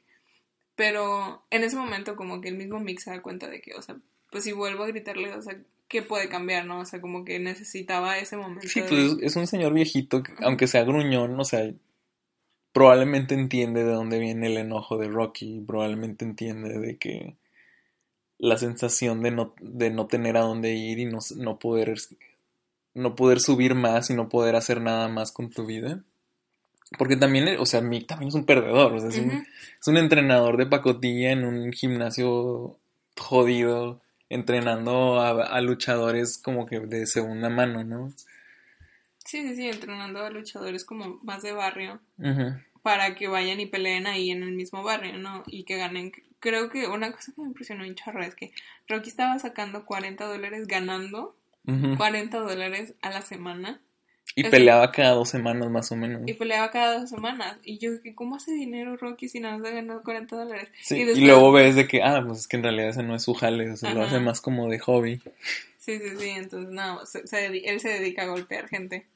[0.74, 3.82] Pero en ese momento como que el mismo Mick se da cuenta de que, o
[3.82, 3.96] sea,
[4.30, 5.56] pues si vuelvo a gritarle, o sea,
[5.88, 6.80] ¿qué puede cambiar, no?
[6.80, 8.66] O sea, como que necesitaba ese momento.
[8.68, 11.70] Sí, de- pues es, un señor viejito, que, aunque sea gruñón, o sea,
[12.72, 17.36] probablemente entiende de dónde viene el enojo de Rocky, probablemente entiende de que
[18.38, 21.94] la sensación de no, de no tener a dónde ir y no, no poder
[22.94, 26.02] no poder subir más y no poder hacer nada más con tu vida.
[26.98, 29.96] Porque también, o sea, Mick también es un perdedor, o sea, es, un, es un
[29.96, 32.76] entrenador de pacotilla en un gimnasio
[33.16, 38.12] jodido, entrenando a, a luchadores como que de segunda mano, ¿no?
[39.32, 42.02] Sí, sí, sí, entrenando a luchadores como más de barrio
[42.82, 45.42] para que vayan y peleen ahí en el mismo barrio, ¿no?
[45.46, 46.12] Y que ganen.
[46.38, 48.52] Creo que una cosa que me impresionó un chorro es que
[48.88, 51.34] Rocky estaba sacando 40 dólares ganando
[51.66, 51.96] Ujú.
[51.96, 53.80] 40 dólares a la semana
[54.34, 56.22] Y Es- peleaba cada dos semanas más o menos.
[56.26, 57.58] y peleaba cada dos semanas.
[57.64, 60.68] Y yo, dije, ¿cómo hace dinero Rocky si nada más ha ganado 40 dólares?
[60.80, 63.14] Sí, y, después- luego ves de que, ah, pues es que en realidad ese no
[63.14, 65.20] es su jale, o sea, lo hace más como de hobby.
[65.78, 69.06] Sí, sí, sí, entonces no, se- se él se dedica a golpear gente.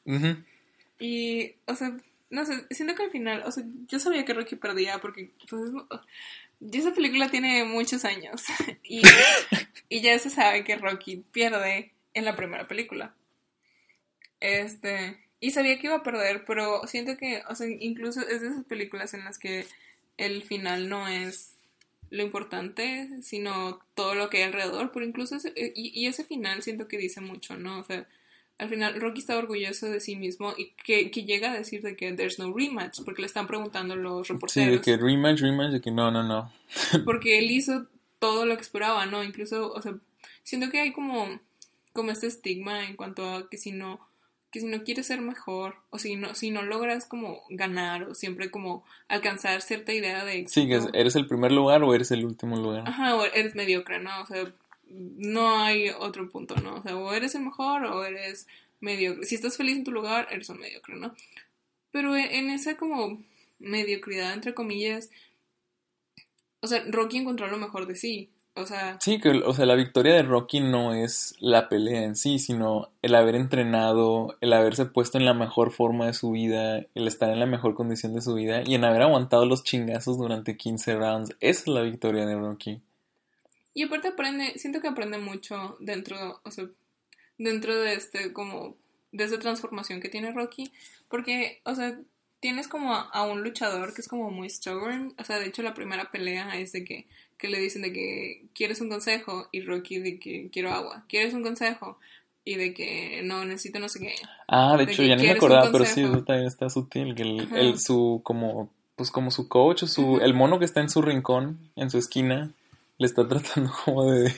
[0.98, 1.96] Y, o sea,
[2.30, 5.62] no sé, siento que al final, o sea, yo sabía que Rocky perdía porque, pues,
[5.62, 5.72] es-
[6.60, 8.42] ya esa película tiene muchos años
[8.82, 9.02] y,
[9.88, 13.14] y ya se sabe que Rocky pierde en la primera película.
[14.40, 18.48] Este, y sabía que iba a perder, pero siento que, o sea, incluso es de
[18.48, 19.66] esas películas en las que
[20.16, 21.54] el final no es
[22.10, 26.62] lo importante, sino todo lo que hay alrededor, pero incluso ese, y, y ese final
[26.62, 27.80] siento que dice mucho, ¿no?
[27.80, 28.06] O sea,
[28.58, 31.96] al final Rocky está orgulloso de sí mismo y que, que llega a decir de
[31.96, 35.72] que there's no rematch, porque le están preguntando los Sí, reporteros, de que rematch, rematch,
[35.72, 36.52] de que no, no, no.
[37.04, 37.86] porque él hizo
[38.18, 39.22] todo lo que esperaba, ¿no?
[39.22, 39.94] Incluso, o sea,
[40.42, 41.40] siento que hay como,
[41.92, 44.00] como este estigma en cuanto a que si no,
[44.50, 48.14] que si no quieres ser mejor, o si no, si no logras como ganar, o
[48.14, 50.60] siempre como alcanzar cierta idea de éxito.
[50.62, 52.84] Sí, que es- eres el primer lugar o eres el último lugar.
[52.88, 54.22] Ajá, o eres mediocre, ¿no?
[54.22, 54.52] O sea,
[54.88, 56.76] no hay otro punto, ¿no?
[56.76, 58.46] O sea, o eres el mejor o eres
[58.80, 59.26] mediocre.
[59.26, 61.14] Si estás feliz en tu lugar, eres un mediocre, ¿no?
[61.90, 63.22] Pero en, en esa como
[63.58, 65.10] mediocridad, entre comillas,
[66.60, 68.30] o sea, Rocky encontró lo mejor de sí.
[68.58, 72.16] O sea, Sí, que, o sea, la victoria de Rocky no es la pelea en
[72.16, 76.78] sí, sino el haber entrenado, el haberse puesto en la mejor forma de su vida,
[76.94, 80.16] el estar en la mejor condición de su vida y en haber aguantado los chingazos
[80.16, 81.36] durante 15 rounds.
[81.40, 82.80] Esa es la victoria de Rocky.
[83.74, 86.66] y aparte aprende, siento que aprende mucho dentro, o sea,
[87.36, 88.78] dentro de este como,
[89.12, 90.72] de esa transformación que tiene Rocky,
[91.08, 92.00] porque, o sea,
[92.40, 95.62] tienes como a, a un luchador que es como muy stubborn, o sea, de hecho
[95.62, 97.06] la primera pelea es de que,
[97.38, 101.34] que le dicen de que quieres un consejo y Rocky de que quiero agua, quieres
[101.34, 101.98] un consejo
[102.44, 104.14] y de que no necesito no sé qué.
[104.48, 107.48] Ah, de De hecho, ya ni me acordaba, pero sí, también está sutil, que el,
[107.56, 111.02] el- su, como, pues como su coach, o su, el mono que está en su
[111.02, 112.52] rincón, en su esquina,
[112.98, 114.32] le está tratando como de,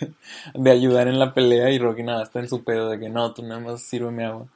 [0.55, 3.33] de ayudar en la pelea y Rocky nada, está en su pedo de que no,
[3.35, 4.49] tú nada más sírveme agua.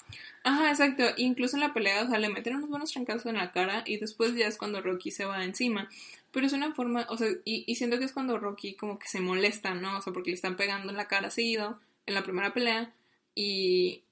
[0.45, 1.05] Ajá, exacto.
[1.17, 3.99] Incluso en la pelea, o sea, le meten unos buenos trancazos en la cara y
[3.99, 5.89] después ya es cuando Rocky se va encima.
[6.33, 9.09] Pero es una forma, o sea, y, y siento que es cuando Rocky como que
[9.09, 9.99] se molesta, ¿no?
[9.99, 12.93] O sea, porque le están pegando en la cara seguido en la primera pelea
[13.35, 14.03] y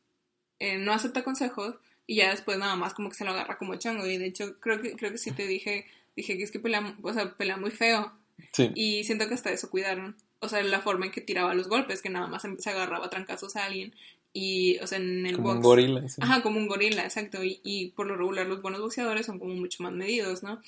[0.59, 3.77] eh, no acepta consejos y ya después nada más como que se lo agarra como
[3.77, 4.07] chango.
[4.07, 6.97] Y de hecho, creo que, creo que sí te dije, dije que es que pelea,
[7.03, 8.13] o sea, pelea muy feo.
[8.53, 8.71] Sí.
[8.75, 10.17] Y siento que hasta eso cuidaron.
[10.41, 13.11] O sea, la forma en que tiraba los golpes, que nada más se agarraba a
[13.11, 13.95] trancazos a alguien.
[14.33, 16.09] Y, o sea, en el Como un gorila.
[16.09, 16.21] sí.
[16.23, 17.43] Ajá, como un gorila, exacto.
[17.43, 20.61] Y, y por lo regular los buenos boxeadores son como mucho más medidos, ¿no?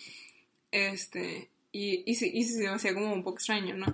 [0.70, 3.86] Este, y, y, sí, y sí se me hacía como un poco extraño, ¿no?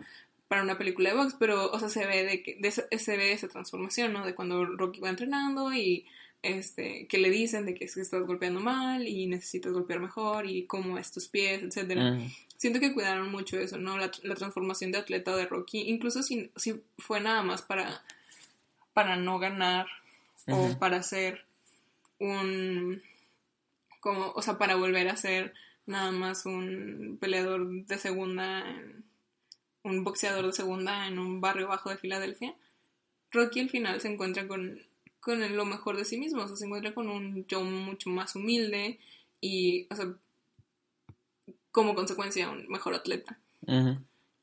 [0.48, 3.16] Para una película de box, pero, o sea, se ve de que, de esa- se
[3.16, 4.24] ve esa transformación, ¿no?
[4.24, 6.06] De cuando Rocky va entrenando y,
[6.42, 10.96] este, que le dicen de que estás golpeando mal y necesitas golpear mejor y cómo
[10.96, 12.12] es tus pies, etcétera.
[12.12, 12.32] Mm.
[12.56, 13.98] Siento que cuidaron mucho eso, ¿no?
[13.98, 18.02] La, la transformación de atleta de Rocky, incluso si, si fue nada más para,
[18.98, 19.86] para no ganar
[20.48, 21.44] o para ser
[22.18, 23.00] un,
[24.00, 25.54] como, o sea, para volver a ser
[25.86, 28.64] nada más un peleador de segunda,
[29.84, 32.56] un boxeador de segunda en un barrio bajo de Filadelfia.
[33.30, 34.82] Rocky al final se encuentra con,
[35.20, 38.34] con lo mejor de sí mismo, o sea, se encuentra con un yo mucho más
[38.34, 38.98] humilde
[39.40, 40.12] y, o sea,
[41.70, 43.38] como consecuencia, un mejor atleta.
[43.64, 43.98] Ujú.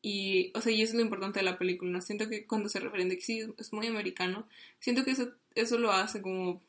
[0.08, 2.00] Y, o sea, y eso es lo importante de la película, ¿no?
[2.00, 5.80] Siento que cuando se refieren de que sí, es muy americano, siento que eso, eso
[5.80, 6.62] lo hace como...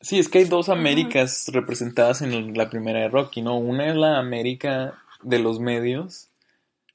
[0.00, 3.56] Sí, es que hay dos Américas representadas en la primera de Rocky, ¿no?
[3.58, 6.30] Una es la América de los medios,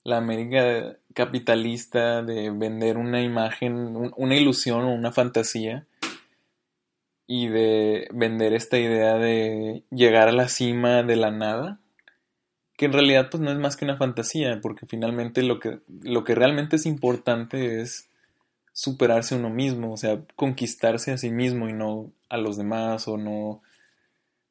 [0.04, 5.88] la América capitalista de vender una imagen, una ilusión o una fantasía
[7.26, 11.80] y de vender esta idea de llegar a la cima de la nada,
[12.78, 16.24] que en realidad pues no es más que una fantasía, porque finalmente lo que, lo
[16.24, 18.08] que realmente es importante es
[18.72, 23.18] superarse uno mismo, o sea, conquistarse a sí mismo y no a los demás o
[23.18, 23.62] no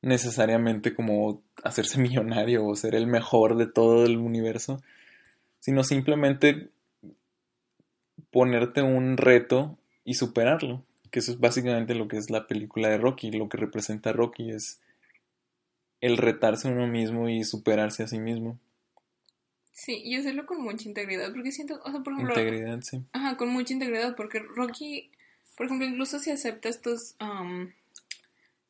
[0.02, 4.82] necesariamente como hacerse millonario o ser el mejor de todo el universo,
[5.60, 6.68] sino simplemente
[8.30, 12.98] ponerte un reto y superarlo que eso es básicamente lo que es la película de
[12.98, 14.80] Rocky, lo que representa Rocky es
[16.06, 18.58] el retarse a uno mismo y superarse a sí mismo.
[19.72, 22.34] Sí, y hacerlo con mucha integridad, porque siento, o sea, por ejemplo...
[22.34, 23.02] Integridad, sí.
[23.12, 25.10] Ajá, con mucha integridad, porque Rocky,
[25.56, 27.68] por ejemplo, incluso si acepta estos, um,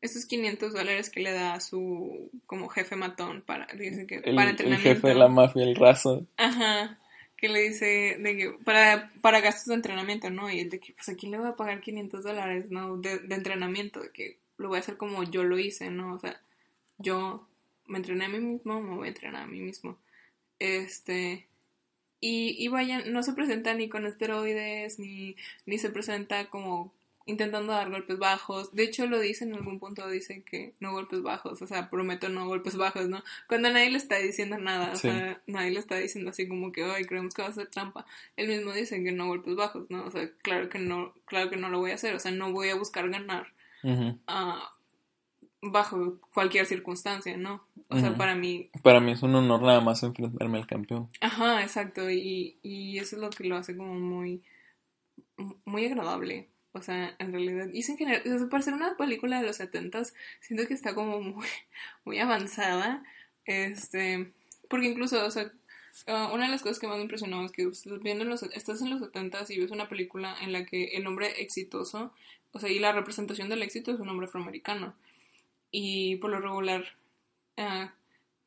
[0.01, 4.35] estos 500 dólares que le da a su, como jefe matón para, dice que, El,
[4.35, 4.95] para el entrenamiento.
[4.95, 6.27] jefe de la mafia, el raso.
[6.39, 6.99] Ajá,
[7.37, 10.51] que le dice de que para, para gastos de entrenamiento, ¿no?
[10.51, 12.97] Y el de que, pues, ¿a quién le voy a pagar 500 dólares, no?
[12.97, 16.15] De, de entrenamiento, de que lo voy a hacer como yo lo hice, ¿no?
[16.15, 16.41] O sea,
[16.99, 17.47] yo
[17.87, 19.97] me entrené a mí mismo, me voy a entrenar a mí mismo.
[20.59, 21.47] Este,
[22.21, 26.93] y, y vaya, no se presenta ni con esteroides, ni, ni se presenta como
[27.29, 28.73] intentando dar golpes bajos.
[28.73, 32.29] De hecho, lo dice en algún punto, dice que no golpes bajos, o sea, prometo
[32.29, 33.23] no golpes bajos, ¿no?
[33.49, 35.09] Cuando nadie le está diciendo nada, o Sí.
[35.09, 38.07] sea, nadie le está diciendo así como que, ay, creemos que va a ser trampa.
[38.37, 40.05] Él mismo dice que no golpes bajos, ¿no?
[40.05, 42.53] O sea, claro que no, claro que no lo voy a hacer, o sea, no
[42.53, 43.53] voy a buscar ganar
[45.73, 47.67] bajo cualquier circunstancia, ¿no?
[47.89, 51.09] O sea, para mí, Para mí es un honor nada más enfrentarme al campeón.
[51.21, 54.43] Ajá, exacto, y, y eso es lo que lo hace como muy,
[55.65, 56.49] muy agradable.
[56.77, 59.57] O sea, en realidad, y en general, o sea, para ser una película de los
[59.57, 61.47] setentas, siento que está como muy,
[62.05, 63.03] muy avanzada.
[63.47, 64.33] Este,
[64.69, 65.51] porque incluso, o sea,
[66.07, 68.43] ah, una de las cosas que más me impresionó es que estás viendo en los,
[68.43, 72.13] estás en los setentas y ves una película en la que el hombre exitoso,
[72.53, 74.95] o sea, y la representación del éxito es un hombre afroamericano.
[75.71, 76.85] Y por lo regular,
[77.57, 77.93] ah,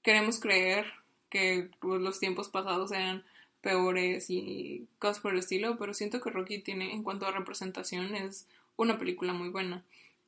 [0.01, 0.85] queremos creer
[1.29, 3.23] que pues, los tiempos pasados eran
[3.61, 8.15] peores y cosas por el estilo, pero siento que Rocky tiene, en cuanto a representación,
[8.15, 9.83] es una película muy buena.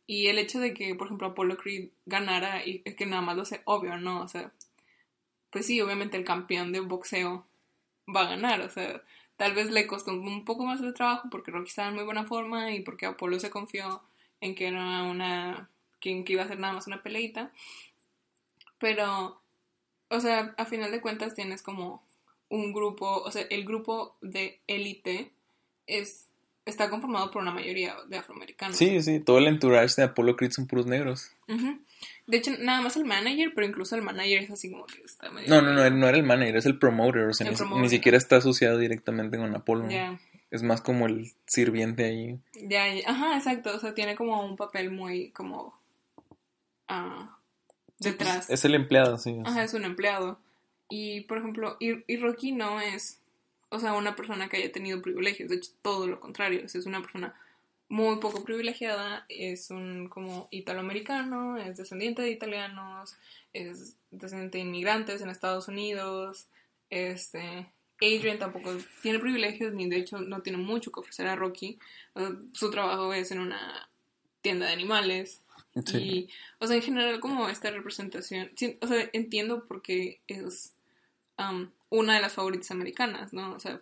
[0.08, 3.38] Y el hecho de que, por ejemplo, Apollo Creed ganara y es que nada más
[3.38, 4.22] lo sé, obvio, ¿no?
[4.22, 4.52] O sea,
[5.52, 7.46] pues sí, obviamente el campeón de boxeo
[8.14, 9.02] va a ganar, o sea,
[9.38, 12.26] tal vez le costó un poco más de trabajo porque Rocky estaba en muy buena
[12.26, 14.02] forma y porque Apolo se confió
[14.42, 15.70] en que era una,
[16.02, 17.54] que, que iba a ser nada más una peleita,
[18.78, 19.42] pero,
[20.10, 22.04] o sea, a final de cuentas tienes como
[22.50, 25.32] un grupo, o sea, el grupo de élite
[25.88, 26.28] es
[26.66, 28.78] está conformado por una mayoría de afroamericanos.
[28.78, 31.32] Sí, sí, todo el entourage de Apollo Creed son puros negros.
[31.48, 31.80] Ujú.
[32.28, 35.30] De hecho, nada más el manager, pero incluso el manager es así como que está
[35.32, 35.50] medio...
[35.50, 37.82] No, no, no, no era el manager, es el promoter, o sea, ni, promoter.
[37.84, 39.90] ni siquiera está asociado directamente con Apollo.
[39.90, 40.20] Ya,
[40.52, 42.40] Es más como el sirviente ahí.
[42.54, 43.10] ya, ya.
[43.10, 43.76] Ajá, exacto.
[43.76, 45.81] O sea, tiene como un papel muy como...
[46.92, 47.38] ah,
[48.00, 48.50] detrás.
[48.50, 49.32] Es el empleado, sí.
[49.42, 50.40] es- Ajá, es un empleado.
[50.90, 53.20] Y, por ejemplo, y, y Rocky no es,
[53.70, 55.50] o sea, una persona que haya tenido privilegios.
[55.50, 56.62] De hecho, todo lo contrario.
[56.66, 57.34] Es una persona
[57.88, 59.26] muy poco privilegiada.
[59.30, 63.16] Es un como italoamericano, es descendiente de italianos,
[63.54, 66.48] es descendiente de inmigrantes en Estados Unidos.
[66.90, 67.68] Este,
[68.02, 71.80] Adrian tampoco tiene privilegios, ni de hecho no tiene mucho que ofrecer a Rocky.
[72.54, 73.90] Su trabajo es en una
[74.42, 75.41] tienda de animales.
[75.86, 75.98] Sí.
[75.98, 76.30] Y,
[76.60, 80.74] o sea, en general, como esta representación, o sea, entiendo por qué es
[81.38, 83.54] am, una de las favoritas americanas, ¿no?
[83.54, 83.82] O sea,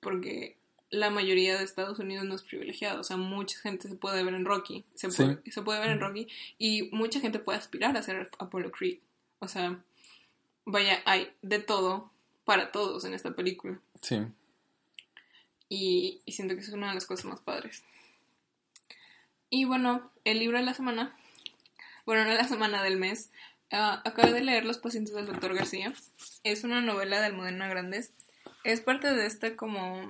[0.00, 0.56] porque
[0.90, 4.34] la mayoría de Estados Unidos no es privilegiada, o sea, mucha gente se puede ver
[4.34, 5.16] en Rocky, se Sí.
[5.24, 8.98] puede, se puede ver en Rocky, y mucha gente puede aspirar a ser Apollo Creed.
[9.40, 9.82] O sea,
[10.64, 12.10] vaya, hay de todo
[12.44, 13.80] para todos en esta película.
[14.00, 14.20] Sí.
[15.68, 17.82] Y, y siento que es una de las cosas más padres.
[19.48, 21.16] Y bueno, el libro de la semana,
[22.04, 23.30] bueno, no la semana del mes,
[23.70, 25.92] ah, acabé de leer Los pacientes del doctor García.
[26.42, 28.12] Es una novela de Almudena Grandes.
[28.64, 30.08] Es parte de esta como...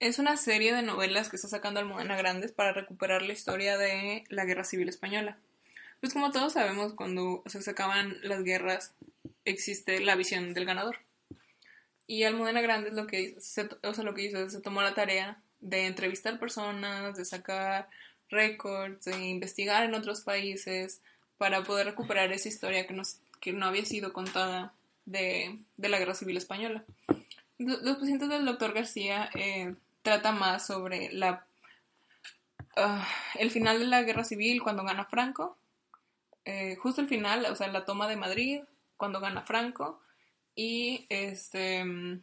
[0.00, 4.22] Es una serie de novelas que está sacando Almudena Grandes para recuperar la historia de
[4.28, 5.38] la Guerra Civil Española.
[6.00, 8.94] Pues como todos sabemos, cuando se acaban las guerras,
[9.44, 10.98] existe la visión del ganador.
[12.06, 15.42] Y Almudena Grandes lo que, se, o sea, lo que hizo se tomó la tarea
[15.60, 17.88] de entrevistar personas, de sacar
[18.30, 21.00] récords, de investigar en otros países
[21.38, 24.72] para poder recuperar esa historia que, nos, que no había sido contada
[25.06, 26.84] de, de la Guerra Civil Española.
[27.58, 31.46] Lo- Los pacientes del doctor García eh, trata más sobre la,
[32.76, 33.06] ah,
[33.38, 35.56] el final de la Guerra Civil cuando gana Franco,
[36.44, 38.60] eh, justo el final, o sea, la toma de Madrid
[38.96, 40.00] cuando gana Franco
[40.54, 42.22] y este mm,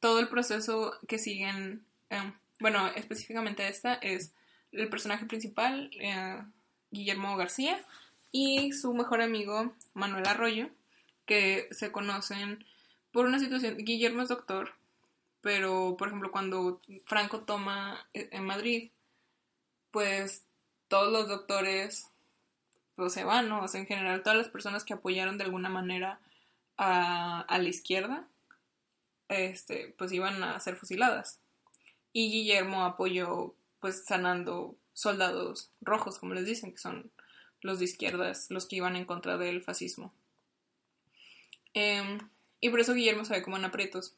[0.00, 4.34] todo el proceso que siguen, em, bueno, específicamente esta es
[4.72, 6.42] el personaje principal, eh,
[6.90, 7.84] Guillermo García,
[8.30, 10.68] y su mejor amigo, Manuel Arroyo,
[11.26, 12.64] que se conocen
[13.12, 14.74] por una situación, Guillermo es doctor,
[15.40, 18.90] pero por ejemplo cuando Franco toma eh, en Madrid,
[19.90, 20.44] pues
[20.88, 22.10] todos los doctores
[22.96, 23.50] pues, se van.
[23.52, 26.20] O sea, en general todas las personas que apoyaron de alguna manera
[26.76, 28.28] a, a la izquierda,
[29.28, 31.40] este, pues iban a ser fusiladas.
[32.18, 37.12] Y Guillermo apoyó, pues sanando soldados rojos, como les dicen, que son
[37.60, 40.12] los de izquierdas, los que iban en contra del fascismo.
[41.74, 42.18] Em,
[42.60, 44.16] y por eso Guillermo se ve como en aprietos.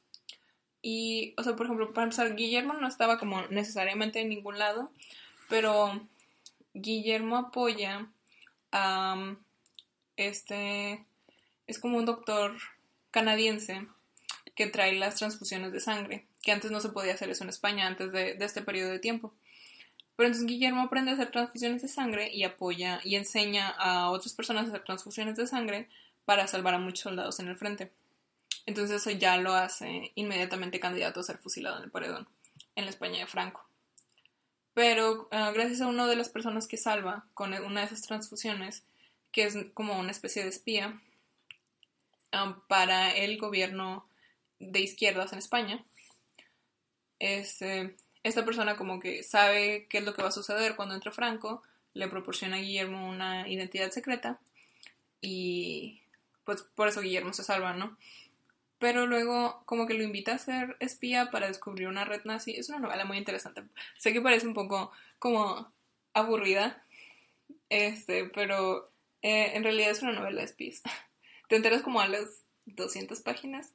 [0.80, 4.90] Y, o sea, por ejemplo, para empezar, Guillermo no estaba como necesariamente en ningún lado,
[5.50, 6.00] pero
[6.72, 8.10] Guillermo apoya
[8.72, 9.36] a
[10.16, 11.04] este,
[11.66, 12.56] es como un doctor
[13.10, 13.86] canadiense
[14.54, 17.86] que trae las transfusiones de sangre, que antes no se podía hacer eso en España
[17.86, 19.34] antes de, de este periodo de tiempo.
[20.16, 24.34] Pero entonces Guillermo aprende a hacer transfusiones de sangre y apoya y enseña a otras
[24.34, 25.88] personas a hacer transfusiones de sangre
[26.26, 27.90] para salvar a muchos soldados en el frente.
[28.66, 32.28] Entonces eso ya lo hace inmediatamente candidato a ser fusilado en el paredón,
[32.76, 33.64] en la España de Franco.
[34.74, 38.84] Pero ah, gracias a una de las personas que salva con una de esas transfusiones,
[39.32, 41.00] que es como una especie de espía
[42.32, 44.06] ah, para el gobierno
[44.58, 45.84] de izquierdas en España,
[47.20, 47.94] este,
[48.24, 51.62] esta persona como que sabe qué es lo que va a suceder cuando entre Franco,
[51.94, 54.40] le proporciona a Guillermo una identidad secreta
[55.20, 56.00] y
[56.44, 57.96] pues por eso Guillermo se salva, ¿no?
[58.78, 62.52] Pero luego como que lo invita a ser espía para descubrir una red nazi.
[62.52, 63.62] Es una novela muy interesante.
[63.98, 65.70] Sé que parece un poco como
[66.14, 66.82] aburrida,
[67.68, 68.90] este, pero
[69.20, 70.82] eh, en realidad es una novela de espías.
[71.48, 73.74] Te enteras como a las 200 páginas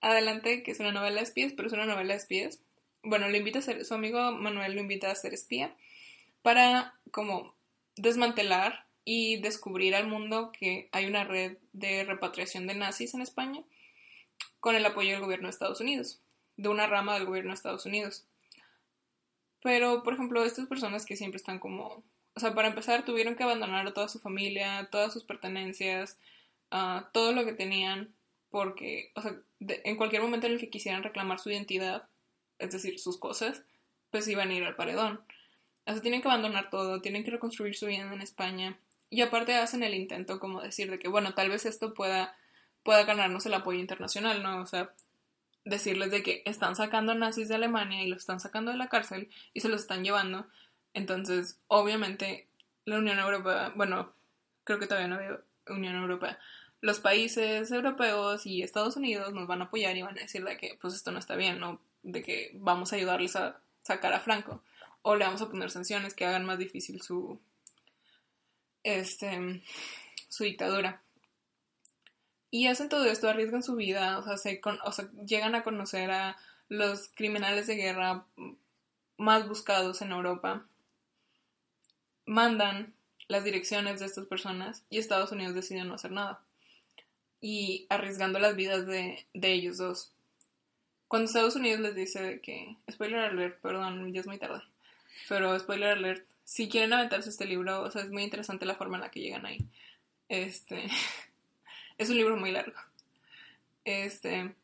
[0.00, 2.60] adelante que es una novela de espías, pero es una novela de espías
[3.06, 5.74] bueno, lo invita a ser, su amigo Manuel lo invita a ser espía
[6.42, 7.54] para como
[7.96, 13.62] desmantelar y descubrir al mundo que hay una red de repatriación de nazis en España
[14.58, 16.20] con el apoyo del gobierno de Estados Unidos,
[16.56, 18.26] de una rama del gobierno de Estados Unidos.
[19.62, 22.02] Pero, por ejemplo, estas personas que siempre están como,
[22.34, 26.18] o sea, para empezar, tuvieron que abandonar a toda su familia, todas sus pertenencias,
[26.72, 28.14] uh, todo lo que tenían,
[28.50, 32.08] porque, o sea, en cualquier momento en el que quisieran reclamar su identidad,
[32.58, 33.62] es decir, sus cosas,
[34.10, 35.20] pues iban a ir al paredón.
[35.86, 38.78] O sea, tienen que abandonar todo, tienen que reconstruir su vida en España.
[39.08, 42.36] Y aparte hacen el intento como decir de que, bueno, tal vez esto pueda,
[42.82, 44.60] pueda ganarnos el apoyo internacional, ¿no?
[44.60, 44.92] O sea,
[45.64, 49.28] decirles de que están sacando nazis de Alemania y los están sacando de la cárcel
[49.52, 50.46] y se los están llevando.
[50.94, 52.48] Entonces, obviamente,
[52.84, 54.12] la Unión Europea, bueno,
[54.64, 56.38] creo que todavía no había Unión Europea,
[56.80, 60.56] los países europeos y Estados Unidos nos van a apoyar y van a decir de
[60.56, 61.80] que, pues esto no está bien, ¿no?
[62.06, 64.62] De que vamos a ayudarles a sacar a Franco.
[65.02, 67.40] O le vamos a poner sanciones que hagan más difícil su
[68.82, 69.62] este
[70.28, 71.02] su dictadura.
[72.50, 76.36] Y hacen todo esto arriesgan su vida o sea, llegan a conocer a
[76.68, 78.24] los criminales de guerra
[79.16, 80.64] más buscados en Europa.
[82.24, 82.94] Mandan
[83.28, 86.40] las direcciones de estas personas y Estados Unidos decide no hacer nada.
[87.40, 90.15] Y arriesgando las vidas de, de ellos dos
[91.08, 94.62] cuando Estados Unidos les dice que, spoiler alert, perdón, ya es muy tarde,
[95.28, 98.96] pero spoiler alert, si quieren aventarse este libro, o sea, es muy interesante la forma
[98.96, 99.58] en la que llegan ahí.
[100.28, 100.86] Este,
[101.98, 102.78] es un libro muy largo.
[103.84, 104.54] Este,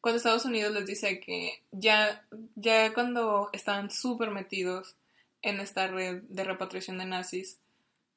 [0.00, 4.96] cuando Estados Unidos les dice que ya, ya cuando estaban súper metidos
[5.42, 7.58] en esta red de repatriación de nazis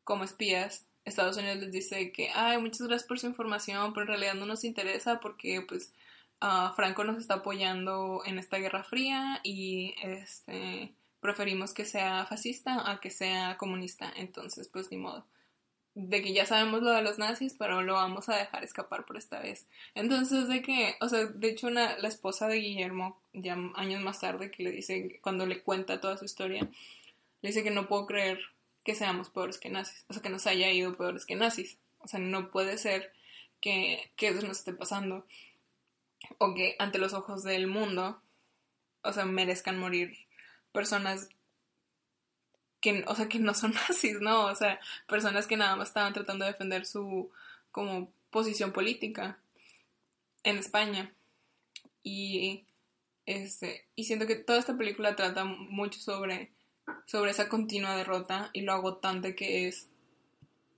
[0.03, 4.07] como espías, Estados Unidos les dice que, ay, muchas gracias por su información, pero en
[4.09, 5.93] realidad no nos interesa porque, pues,
[6.75, 12.99] Franco nos está apoyando en esta guerra fría y este preferimos que sea fascista a
[12.99, 14.11] que sea comunista.
[14.15, 15.25] Entonces, pues ni modo.
[15.95, 19.17] De que ya sabemos lo de los nazis, pero lo vamos a dejar escapar por
[19.17, 19.67] esta vez.
[19.95, 24.51] Entonces, de que, o sea, de hecho, la esposa de Guillermo, ya años más tarde,
[24.51, 26.69] que le dice, cuando le cuenta toda su historia,
[27.41, 28.39] le dice que no puedo creer
[28.83, 30.05] que seamos peores que nazis.
[30.07, 31.77] O sea, que nos haya ido peores que nazis.
[31.99, 33.11] O sea, no puede ser
[33.59, 35.25] que, que eso nos esté pasando
[36.37, 38.21] o que ante los ojos del mundo,
[39.01, 40.17] o sea, merezcan morir
[40.71, 41.29] personas
[42.81, 44.45] que, o sea, que no son nazis, ¿no?
[44.45, 47.31] O sea, personas que nada más estaban tratando de defender su
[47.71, 49.39] como posición política
[50.43, 51.13] en España.
[52.03, 52.65] Y
[53.25, 56.51] este, y siento que toda esta película trata mucho sobre
[57.05, 59.89] sobre esa continua derrota y lo agotante que es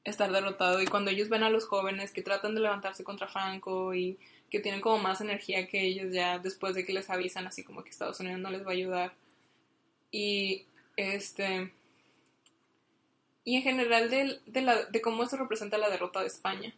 [0.04, 3.94] estar derrotado y cuando ellos ven a los jóvenes que tratan de levantarse contra Franco
[3.94, 4.18] y
[4.50, 7.84] que tienen como más energía que ellos ya después de que les avisan así como
[7.84, 9.14] que Estados Unidos no les va a ayudar.
[10.12, 10.66] Y
[10.98, 11.72] este
[13.44, 16.74] y en general de, de, la, de cómo esto representa la derrota de España.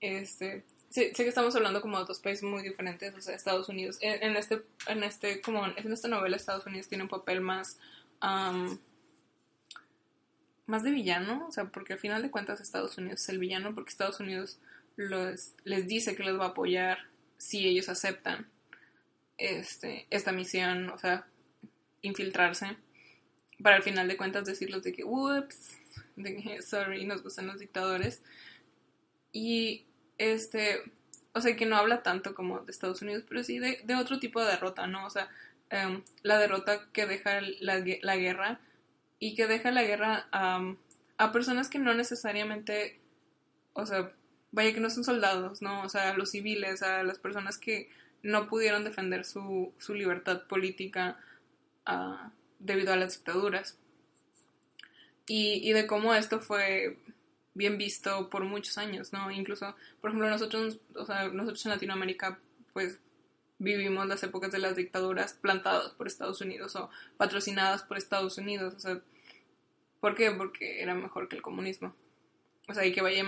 [0.00, 3.68] Este sé, sé, que estamos hablando como de dos países muy diferentes o sea Estados
[3.68, 7.40] Unidos en, en este en este como en esta novela Estados Unidos tiene un papel
[7.40, 7.78] más
[8.22, 8.78] um,
[10.68, 13.74] más de villano, o sea, porque al final de cuentas Estados Unidos es el villano,
[13.74, 14.58] porque Estados Unidos
[14.96, 16.98] los, les dice que les va a apoyar
[17.38, 18.46] si ellos aceptan
[19.38, 21.26] este, esta misión, o sea,
[22.02, 22.76] infiltrarse,
[23.62, 25.78] para al final de cuentas decirles de que, ups,
[26.16, 28.22] de que, sorry, nos gustan los dictadores.
[29.32, 29.86] Y,
[30.18, 30.82] este,
[31.32, 34.18] o sea, que no habla tanto como de Estados Unidos, pero sí de, de otro
[34.18, 35.06] tipo de derrota, ¿no?
[35.06, 35.30] O sea,
[35.72, 38.60] um, la derrota que deja la, la guerra
[39.18, 40.76] y que deja la guerra um,
[41.16, 43.00] a personas que no necesariamente,
[43.72, 44.12] o sea,
[44.52, 45.82] vaya que no son soldados, ¿no?
[45.82, 47.90] O sea, a los civiles, a las personas que
[48.22, 51.18] no pudieron defender su, su libertad política
[51.86, 53.76] uh, debido a las dictaduras.
[55.26, 56.96] Y, y de cómo esto fue
[57.54, 59.30] bien visto por muchos años, ¿no?
[59.30, 62.38] Incluso, por ejemplo, nosotros, o sea, nosotros en Latinoamérica,
[62.72, 62.98] pues
[63.58, 68.74] vivimos las épocas de las dictaduras plantadas por Estados Unidos o patrocinadas por Estados Unidos.
[68.74, 69.00] O sea,
[70.00, 70.30] ¿por qué?
[70.30, 71.94] Porque era mejor que el comunismo.
[72.68, 73.24] O sea, y que vaya,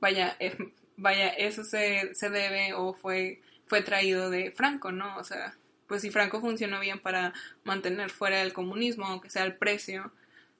[0.00, 0.56] vaya, eh,
[0.96, 5.16] vaya eso se, se debe o fue, fue traído de Franco, ¿no?
[5.16, 5.56] O sea,
[5.86, 10.12] pues si Franco funcionó bien para mantener fuera el comunismo, aunque sea el precio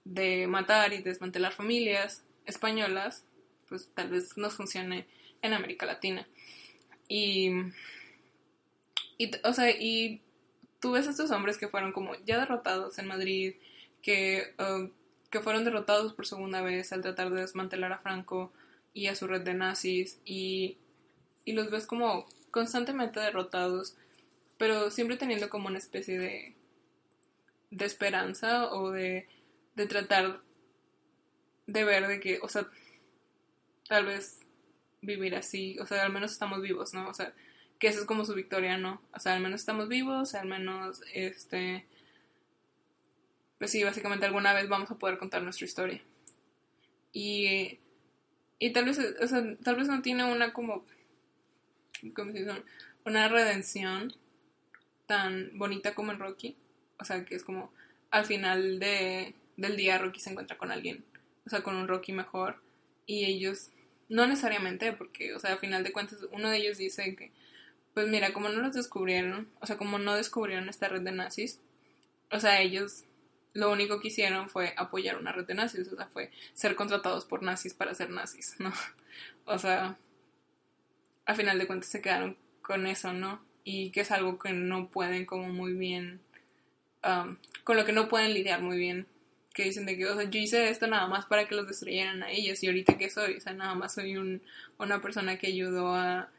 [0.05, 3.24] de matar y desmantelar familias españolas,
[3.68, 5.07] pues tal vez no funcione
[5.42, 6.26] en América Latina.
[7.09, 7.50] Y
[9.19, 10.23] y, o sea, y
[10.81, 13.55] tú ves a estos hombres que fueron como ya derrotados en Madrid,
[14.03, 14.89] que, uh,
[15.31, 18.53] que fueron derrotados por segunda vez al tratar de desmantelar a Franco
[18.93, 20.77] y a su red de nazis, y,
[21.45, 23.97] y los ves como constantemente derrotados,
[24.59, 26.55] pero siempre teniendo como una especie de,
[27.71, 29.27] de esperanza o de,
[29.75, 30.41] de tratar
[31.67, 32.69] de ver de que, o sea,
[33.89, 34.41] tal vez
[35.01, 37.09] vivir así, o sea, al menos estamos vivos, ¿no?
[37.09, 37.35] O sea,
[37.79, 39.03] que eso es como su victoria, ¿no?
[39.12, 41.87] O sea, al menos estamos vivos, al menos, este,
[43.59, 46.03] pues sí, básicamente alguna vez vamos a poder contar nuestra historia.
[47.12, 47.79] Y,
[48.59, 50.85] y tal vez, o sea, tal vez no tiene una como,
[52.14, 52.62] ¿cómo se dice?
[53.05, 54.14] Una redención
[55.07, 56.57] tan bonita como en Rocky.
[56.99, 57.72] O sea, que es como
[58.11, 61.05] al final de, del día Rocky se encuentra con alguien,
[61.47, 62.62] o sea, con un Rocky mejor.
[63.07, 63.70] Y ellos,
[64.09, 67.33] no necesariamente, porque, o sea, al final de cuentas, uno de ellos dice que
[67.95, 71.61] pues mira, como no los descubrieron, o sea, como no descubrieron esta red de nazis,
[72.30, 73.05] o sea, ellos
[73.55, 77.24] lo único que hicieron fue apoyar una red de nazis, o sea, fue ser contratados
[77.24, 78.72] por nazis para ser nazis, ¿no?
[79.47, 79.97] O sea,
[81.26, 83.40] a final de cuentas se quedaron con eso, ¿no?
[83.62, 86.20] Y que es algo que no pueden como muy bien,
[87.05, 89.07] um, con lo que no pueden lidiar muy bien.
[89.53, 92.22] Que dicen de que, o sea, yo hice esto nada más para que los destruyeran
[92.22, 94.42] a ellos y ahorita que soy, o sea, nada más soy un,
[94.78, 96.30] una persona que ayudó a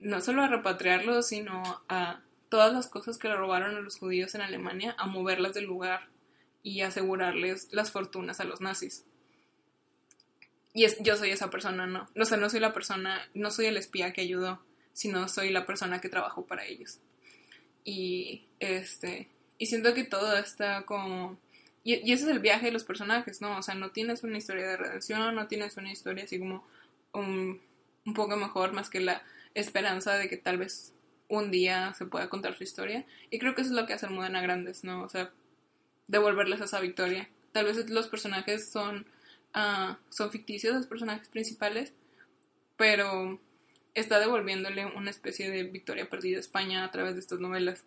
[0.00, 4.34] no solo a repatriarlos, sino a todas las cosas que le robaron a los judíos
[4.34, 6.08] en Alemania, a moverlas del lugar
[6.62, 9.04] y asegurarles las fortunas a los nazis.
[10.72, 12.08] Y es, yo soy esa persona, no.
[12.16, 15.66] O sea, no soy la persona, no soy el espía que ayudó, sino soy la
[15.66, 17.00] persona que trabajó para ellos.
[17.84, 19.28] Y este,
[19.58, 21.38] y siento que todo está como...
[21.82, 23.56] Y, y, ese es el viaje de los personajes, ¿no?
[23.58, 26.64] O sea, no tienes una historia de redención, no tienes una historia así como
[27.12, 27.60] un,
[28.04, 29.22] un poco mejor más que la
[29.54, 30.92] esperanza de que tal vez
[31.28, 33.06] un día se pueda contar su historia.
[33.30, 35.02] Y creo que eso es lo que hace Almudena Grandes, ¿no?
[35.02, 35.32] O sea,
[36.08, 37.28] devolverles esa victoria.
[37.52, 39.06] Tal vez los personajes son,
[39.54, 41.92] uh, son ficticios, los personajes principales,
[42.76, 43.40] pero
[43.94, 47.84] está devolviéndole una especie de victoria perdida a España a través de estas novelas.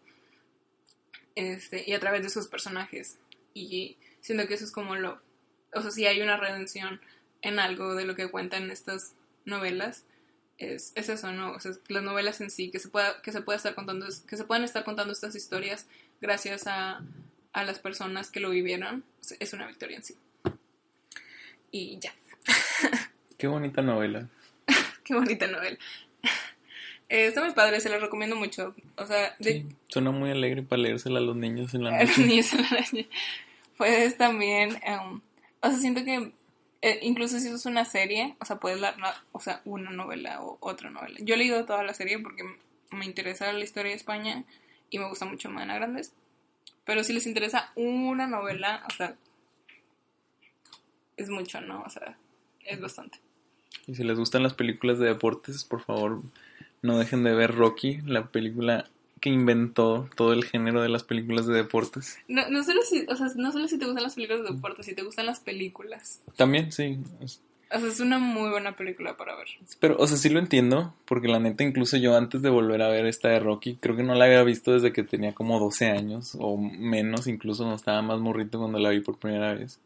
[1.36, 3.20] Este, y a través de sus personajes.
[3.53, 5.22] Y siento que eso es como lo...
[5.74, 7.01] O sea, si hay una redención
[7.41, 10.05] en algo de lo que cuentan estas novelas,
[10.58, 11.51] es, es eso, ¿no?
[11.51, 14.38] O sea, las novelas en sí, que se pueda, que se pueda estar contando, que
[14.38, 15.88] se puedan estar contando estas historias
[16.22, 17.01] gracias a,
[17.54, 19.04] a las personas que lo vivieron,
[19.39, 20.16] es una victoria en sí.
[21.72, 22.14] Y ya.
[23.38, 24.28] Qué bonita novela.
[25.04, 25.78] Qué bonita novela.
[27.10, 28.74] Eh, está muy padre, se la recomiendo mucho.
[28.95, 32.04] O sea, sí, suena muy alegre para leérsela a los niños en la noche.
[32.04, 33.10] A los niños en la noche.
[33.78, 35.22] Pues también, um,
[35.60, 36.32] o sea, siento que
[36.86, 38.96] eh, incluso si es una serie, o sea, puedes leer,
[39.32, 41.18] o sea, una novela o otra novela.
[41.22, 42.44] Yo he leído toda la serie porque
[42.92, 44.44] me interesa la historia de España
[44.90, 46.12] y me gusta mucho Madena Grandes.
[46.84, 49.16] Pero si les interesa una novela, o sea,
[51.16, 51.84] es mucho, ¿no?
[51.84, 52.18] O sea,
[52.66, 53.18] Es bastante.
[53.88, 56.22] Y si les gustan las películas de deportes, por favor,
[56.82, 58.90] no dejen de ver Rocky, la película
[59.24, 62.18] que inventó todo el género de las películas de deportes.
[62.28, 64.86] No, no, solo si, o sea, no solo si te gustan las películas de deportes,
[64.86, 66.20] si te gustan las películas.
[66.36, 67.00] También, sí.
[67.22, 69.48] O sea, es una muy buena película para ver.
[69.80, 72.90] Pero, o sea, sí lo entiendo, porque la neta, incluso yo antes de volver a
[72.90, 75.90] ver esta de Rocky, creo que no la había visto desde que tenía como 12
[75.90, 79.80] años, o menos, incluso no estaba más morrito cuando la vi por primera vez.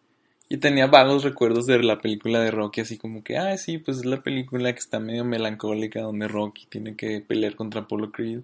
[0.49, 3.97] Y tenía vagos recuerdos de la película de Rocky, así como que, ah, sí, pues
[3.97, 8.41] es la película que está medio melancólica, donde Rocky tiene que pelear contra Apollo Creed.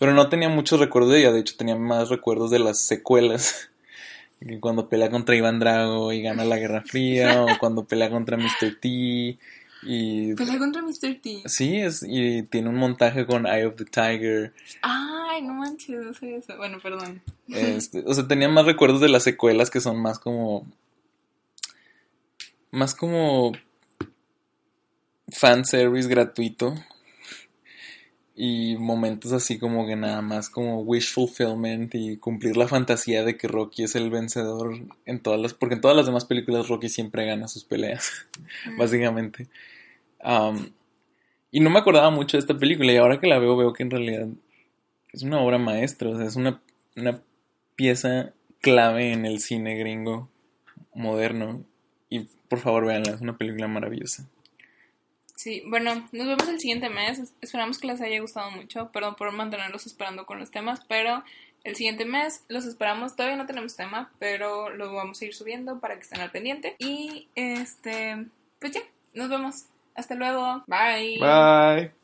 [0.00, 3.68] Pero no tenía muchos recuerdos de ella, de hecho tenía más recuerdos de las secuelas.
[4.60, 8.80] Cuando pelea contra Iván Drago y gana la Guerra Fría, o cuando pelea contra Mr.
[8.80, 9.38] T.
[9.82, 10.34] Y...
[10.34, 11.20] ¿Pelea contra Mr.
[11.20, 11.42] T?
[11.44, 14.54] Sí, es, y tiene un montaje con Eye of the Tiger.
[14.80, 16.56] Ay, no manches, no sé eso.
[16.56, 17.20] Bueno, perdón.
[17.48, 20.66] Este, o sea, tenía más recuerdos de las secuelas que son más como
[22.70, 23.52] más como
[25.28, 26.74] fanservice gratuito
[28.34, 33.36] y momentos así como que nada más como wish fulfillment y cumplir la fantasía de
[33.36, 36.88] que Rocky es el vencedor en todas las porque en todas las demás películas Rocky
[36.88, 38.26] siempre gana sus peleas
[38.78, 39.48] básicamente.
[41.52, 43.82] Y no me acordaba mucho de esta película y ahora que la veo veo que
[43.82, 44.28] en realidad
[45.12, 46.60] es una obra maestra o sea es una,
[46.96, 47.20] una
[47.74, 50.28] pieza clave en el cine gringo
[50.94, 51.64] moderno.
[52.08, 54.28] Y por favor, véanla, es una película maravillosa.
[55.40, 57.32] Sí, bueno, nos vemos el siguiente mes.
[57.40, 58.92] Esperamos que les haya gustado mucho.
[58.92, 61.24] Perdón por mantenerlos esperando con los temas, pero
[61.64, 63.16] el siguiente mes los esperamos.
[63.16, 66.76] Todavía no tenemos tema, pero lo vamos a ir subiendo para que estén al pendiente.
[66.78, 68.26] Y este,
[68.58, 68.82] pues ya,
[69.14, 69.64] nos vemos.
[69.94, 70.62] Hasta luego.
[70.66, 71.18] Bye.
[71.18, 71.99] Bye.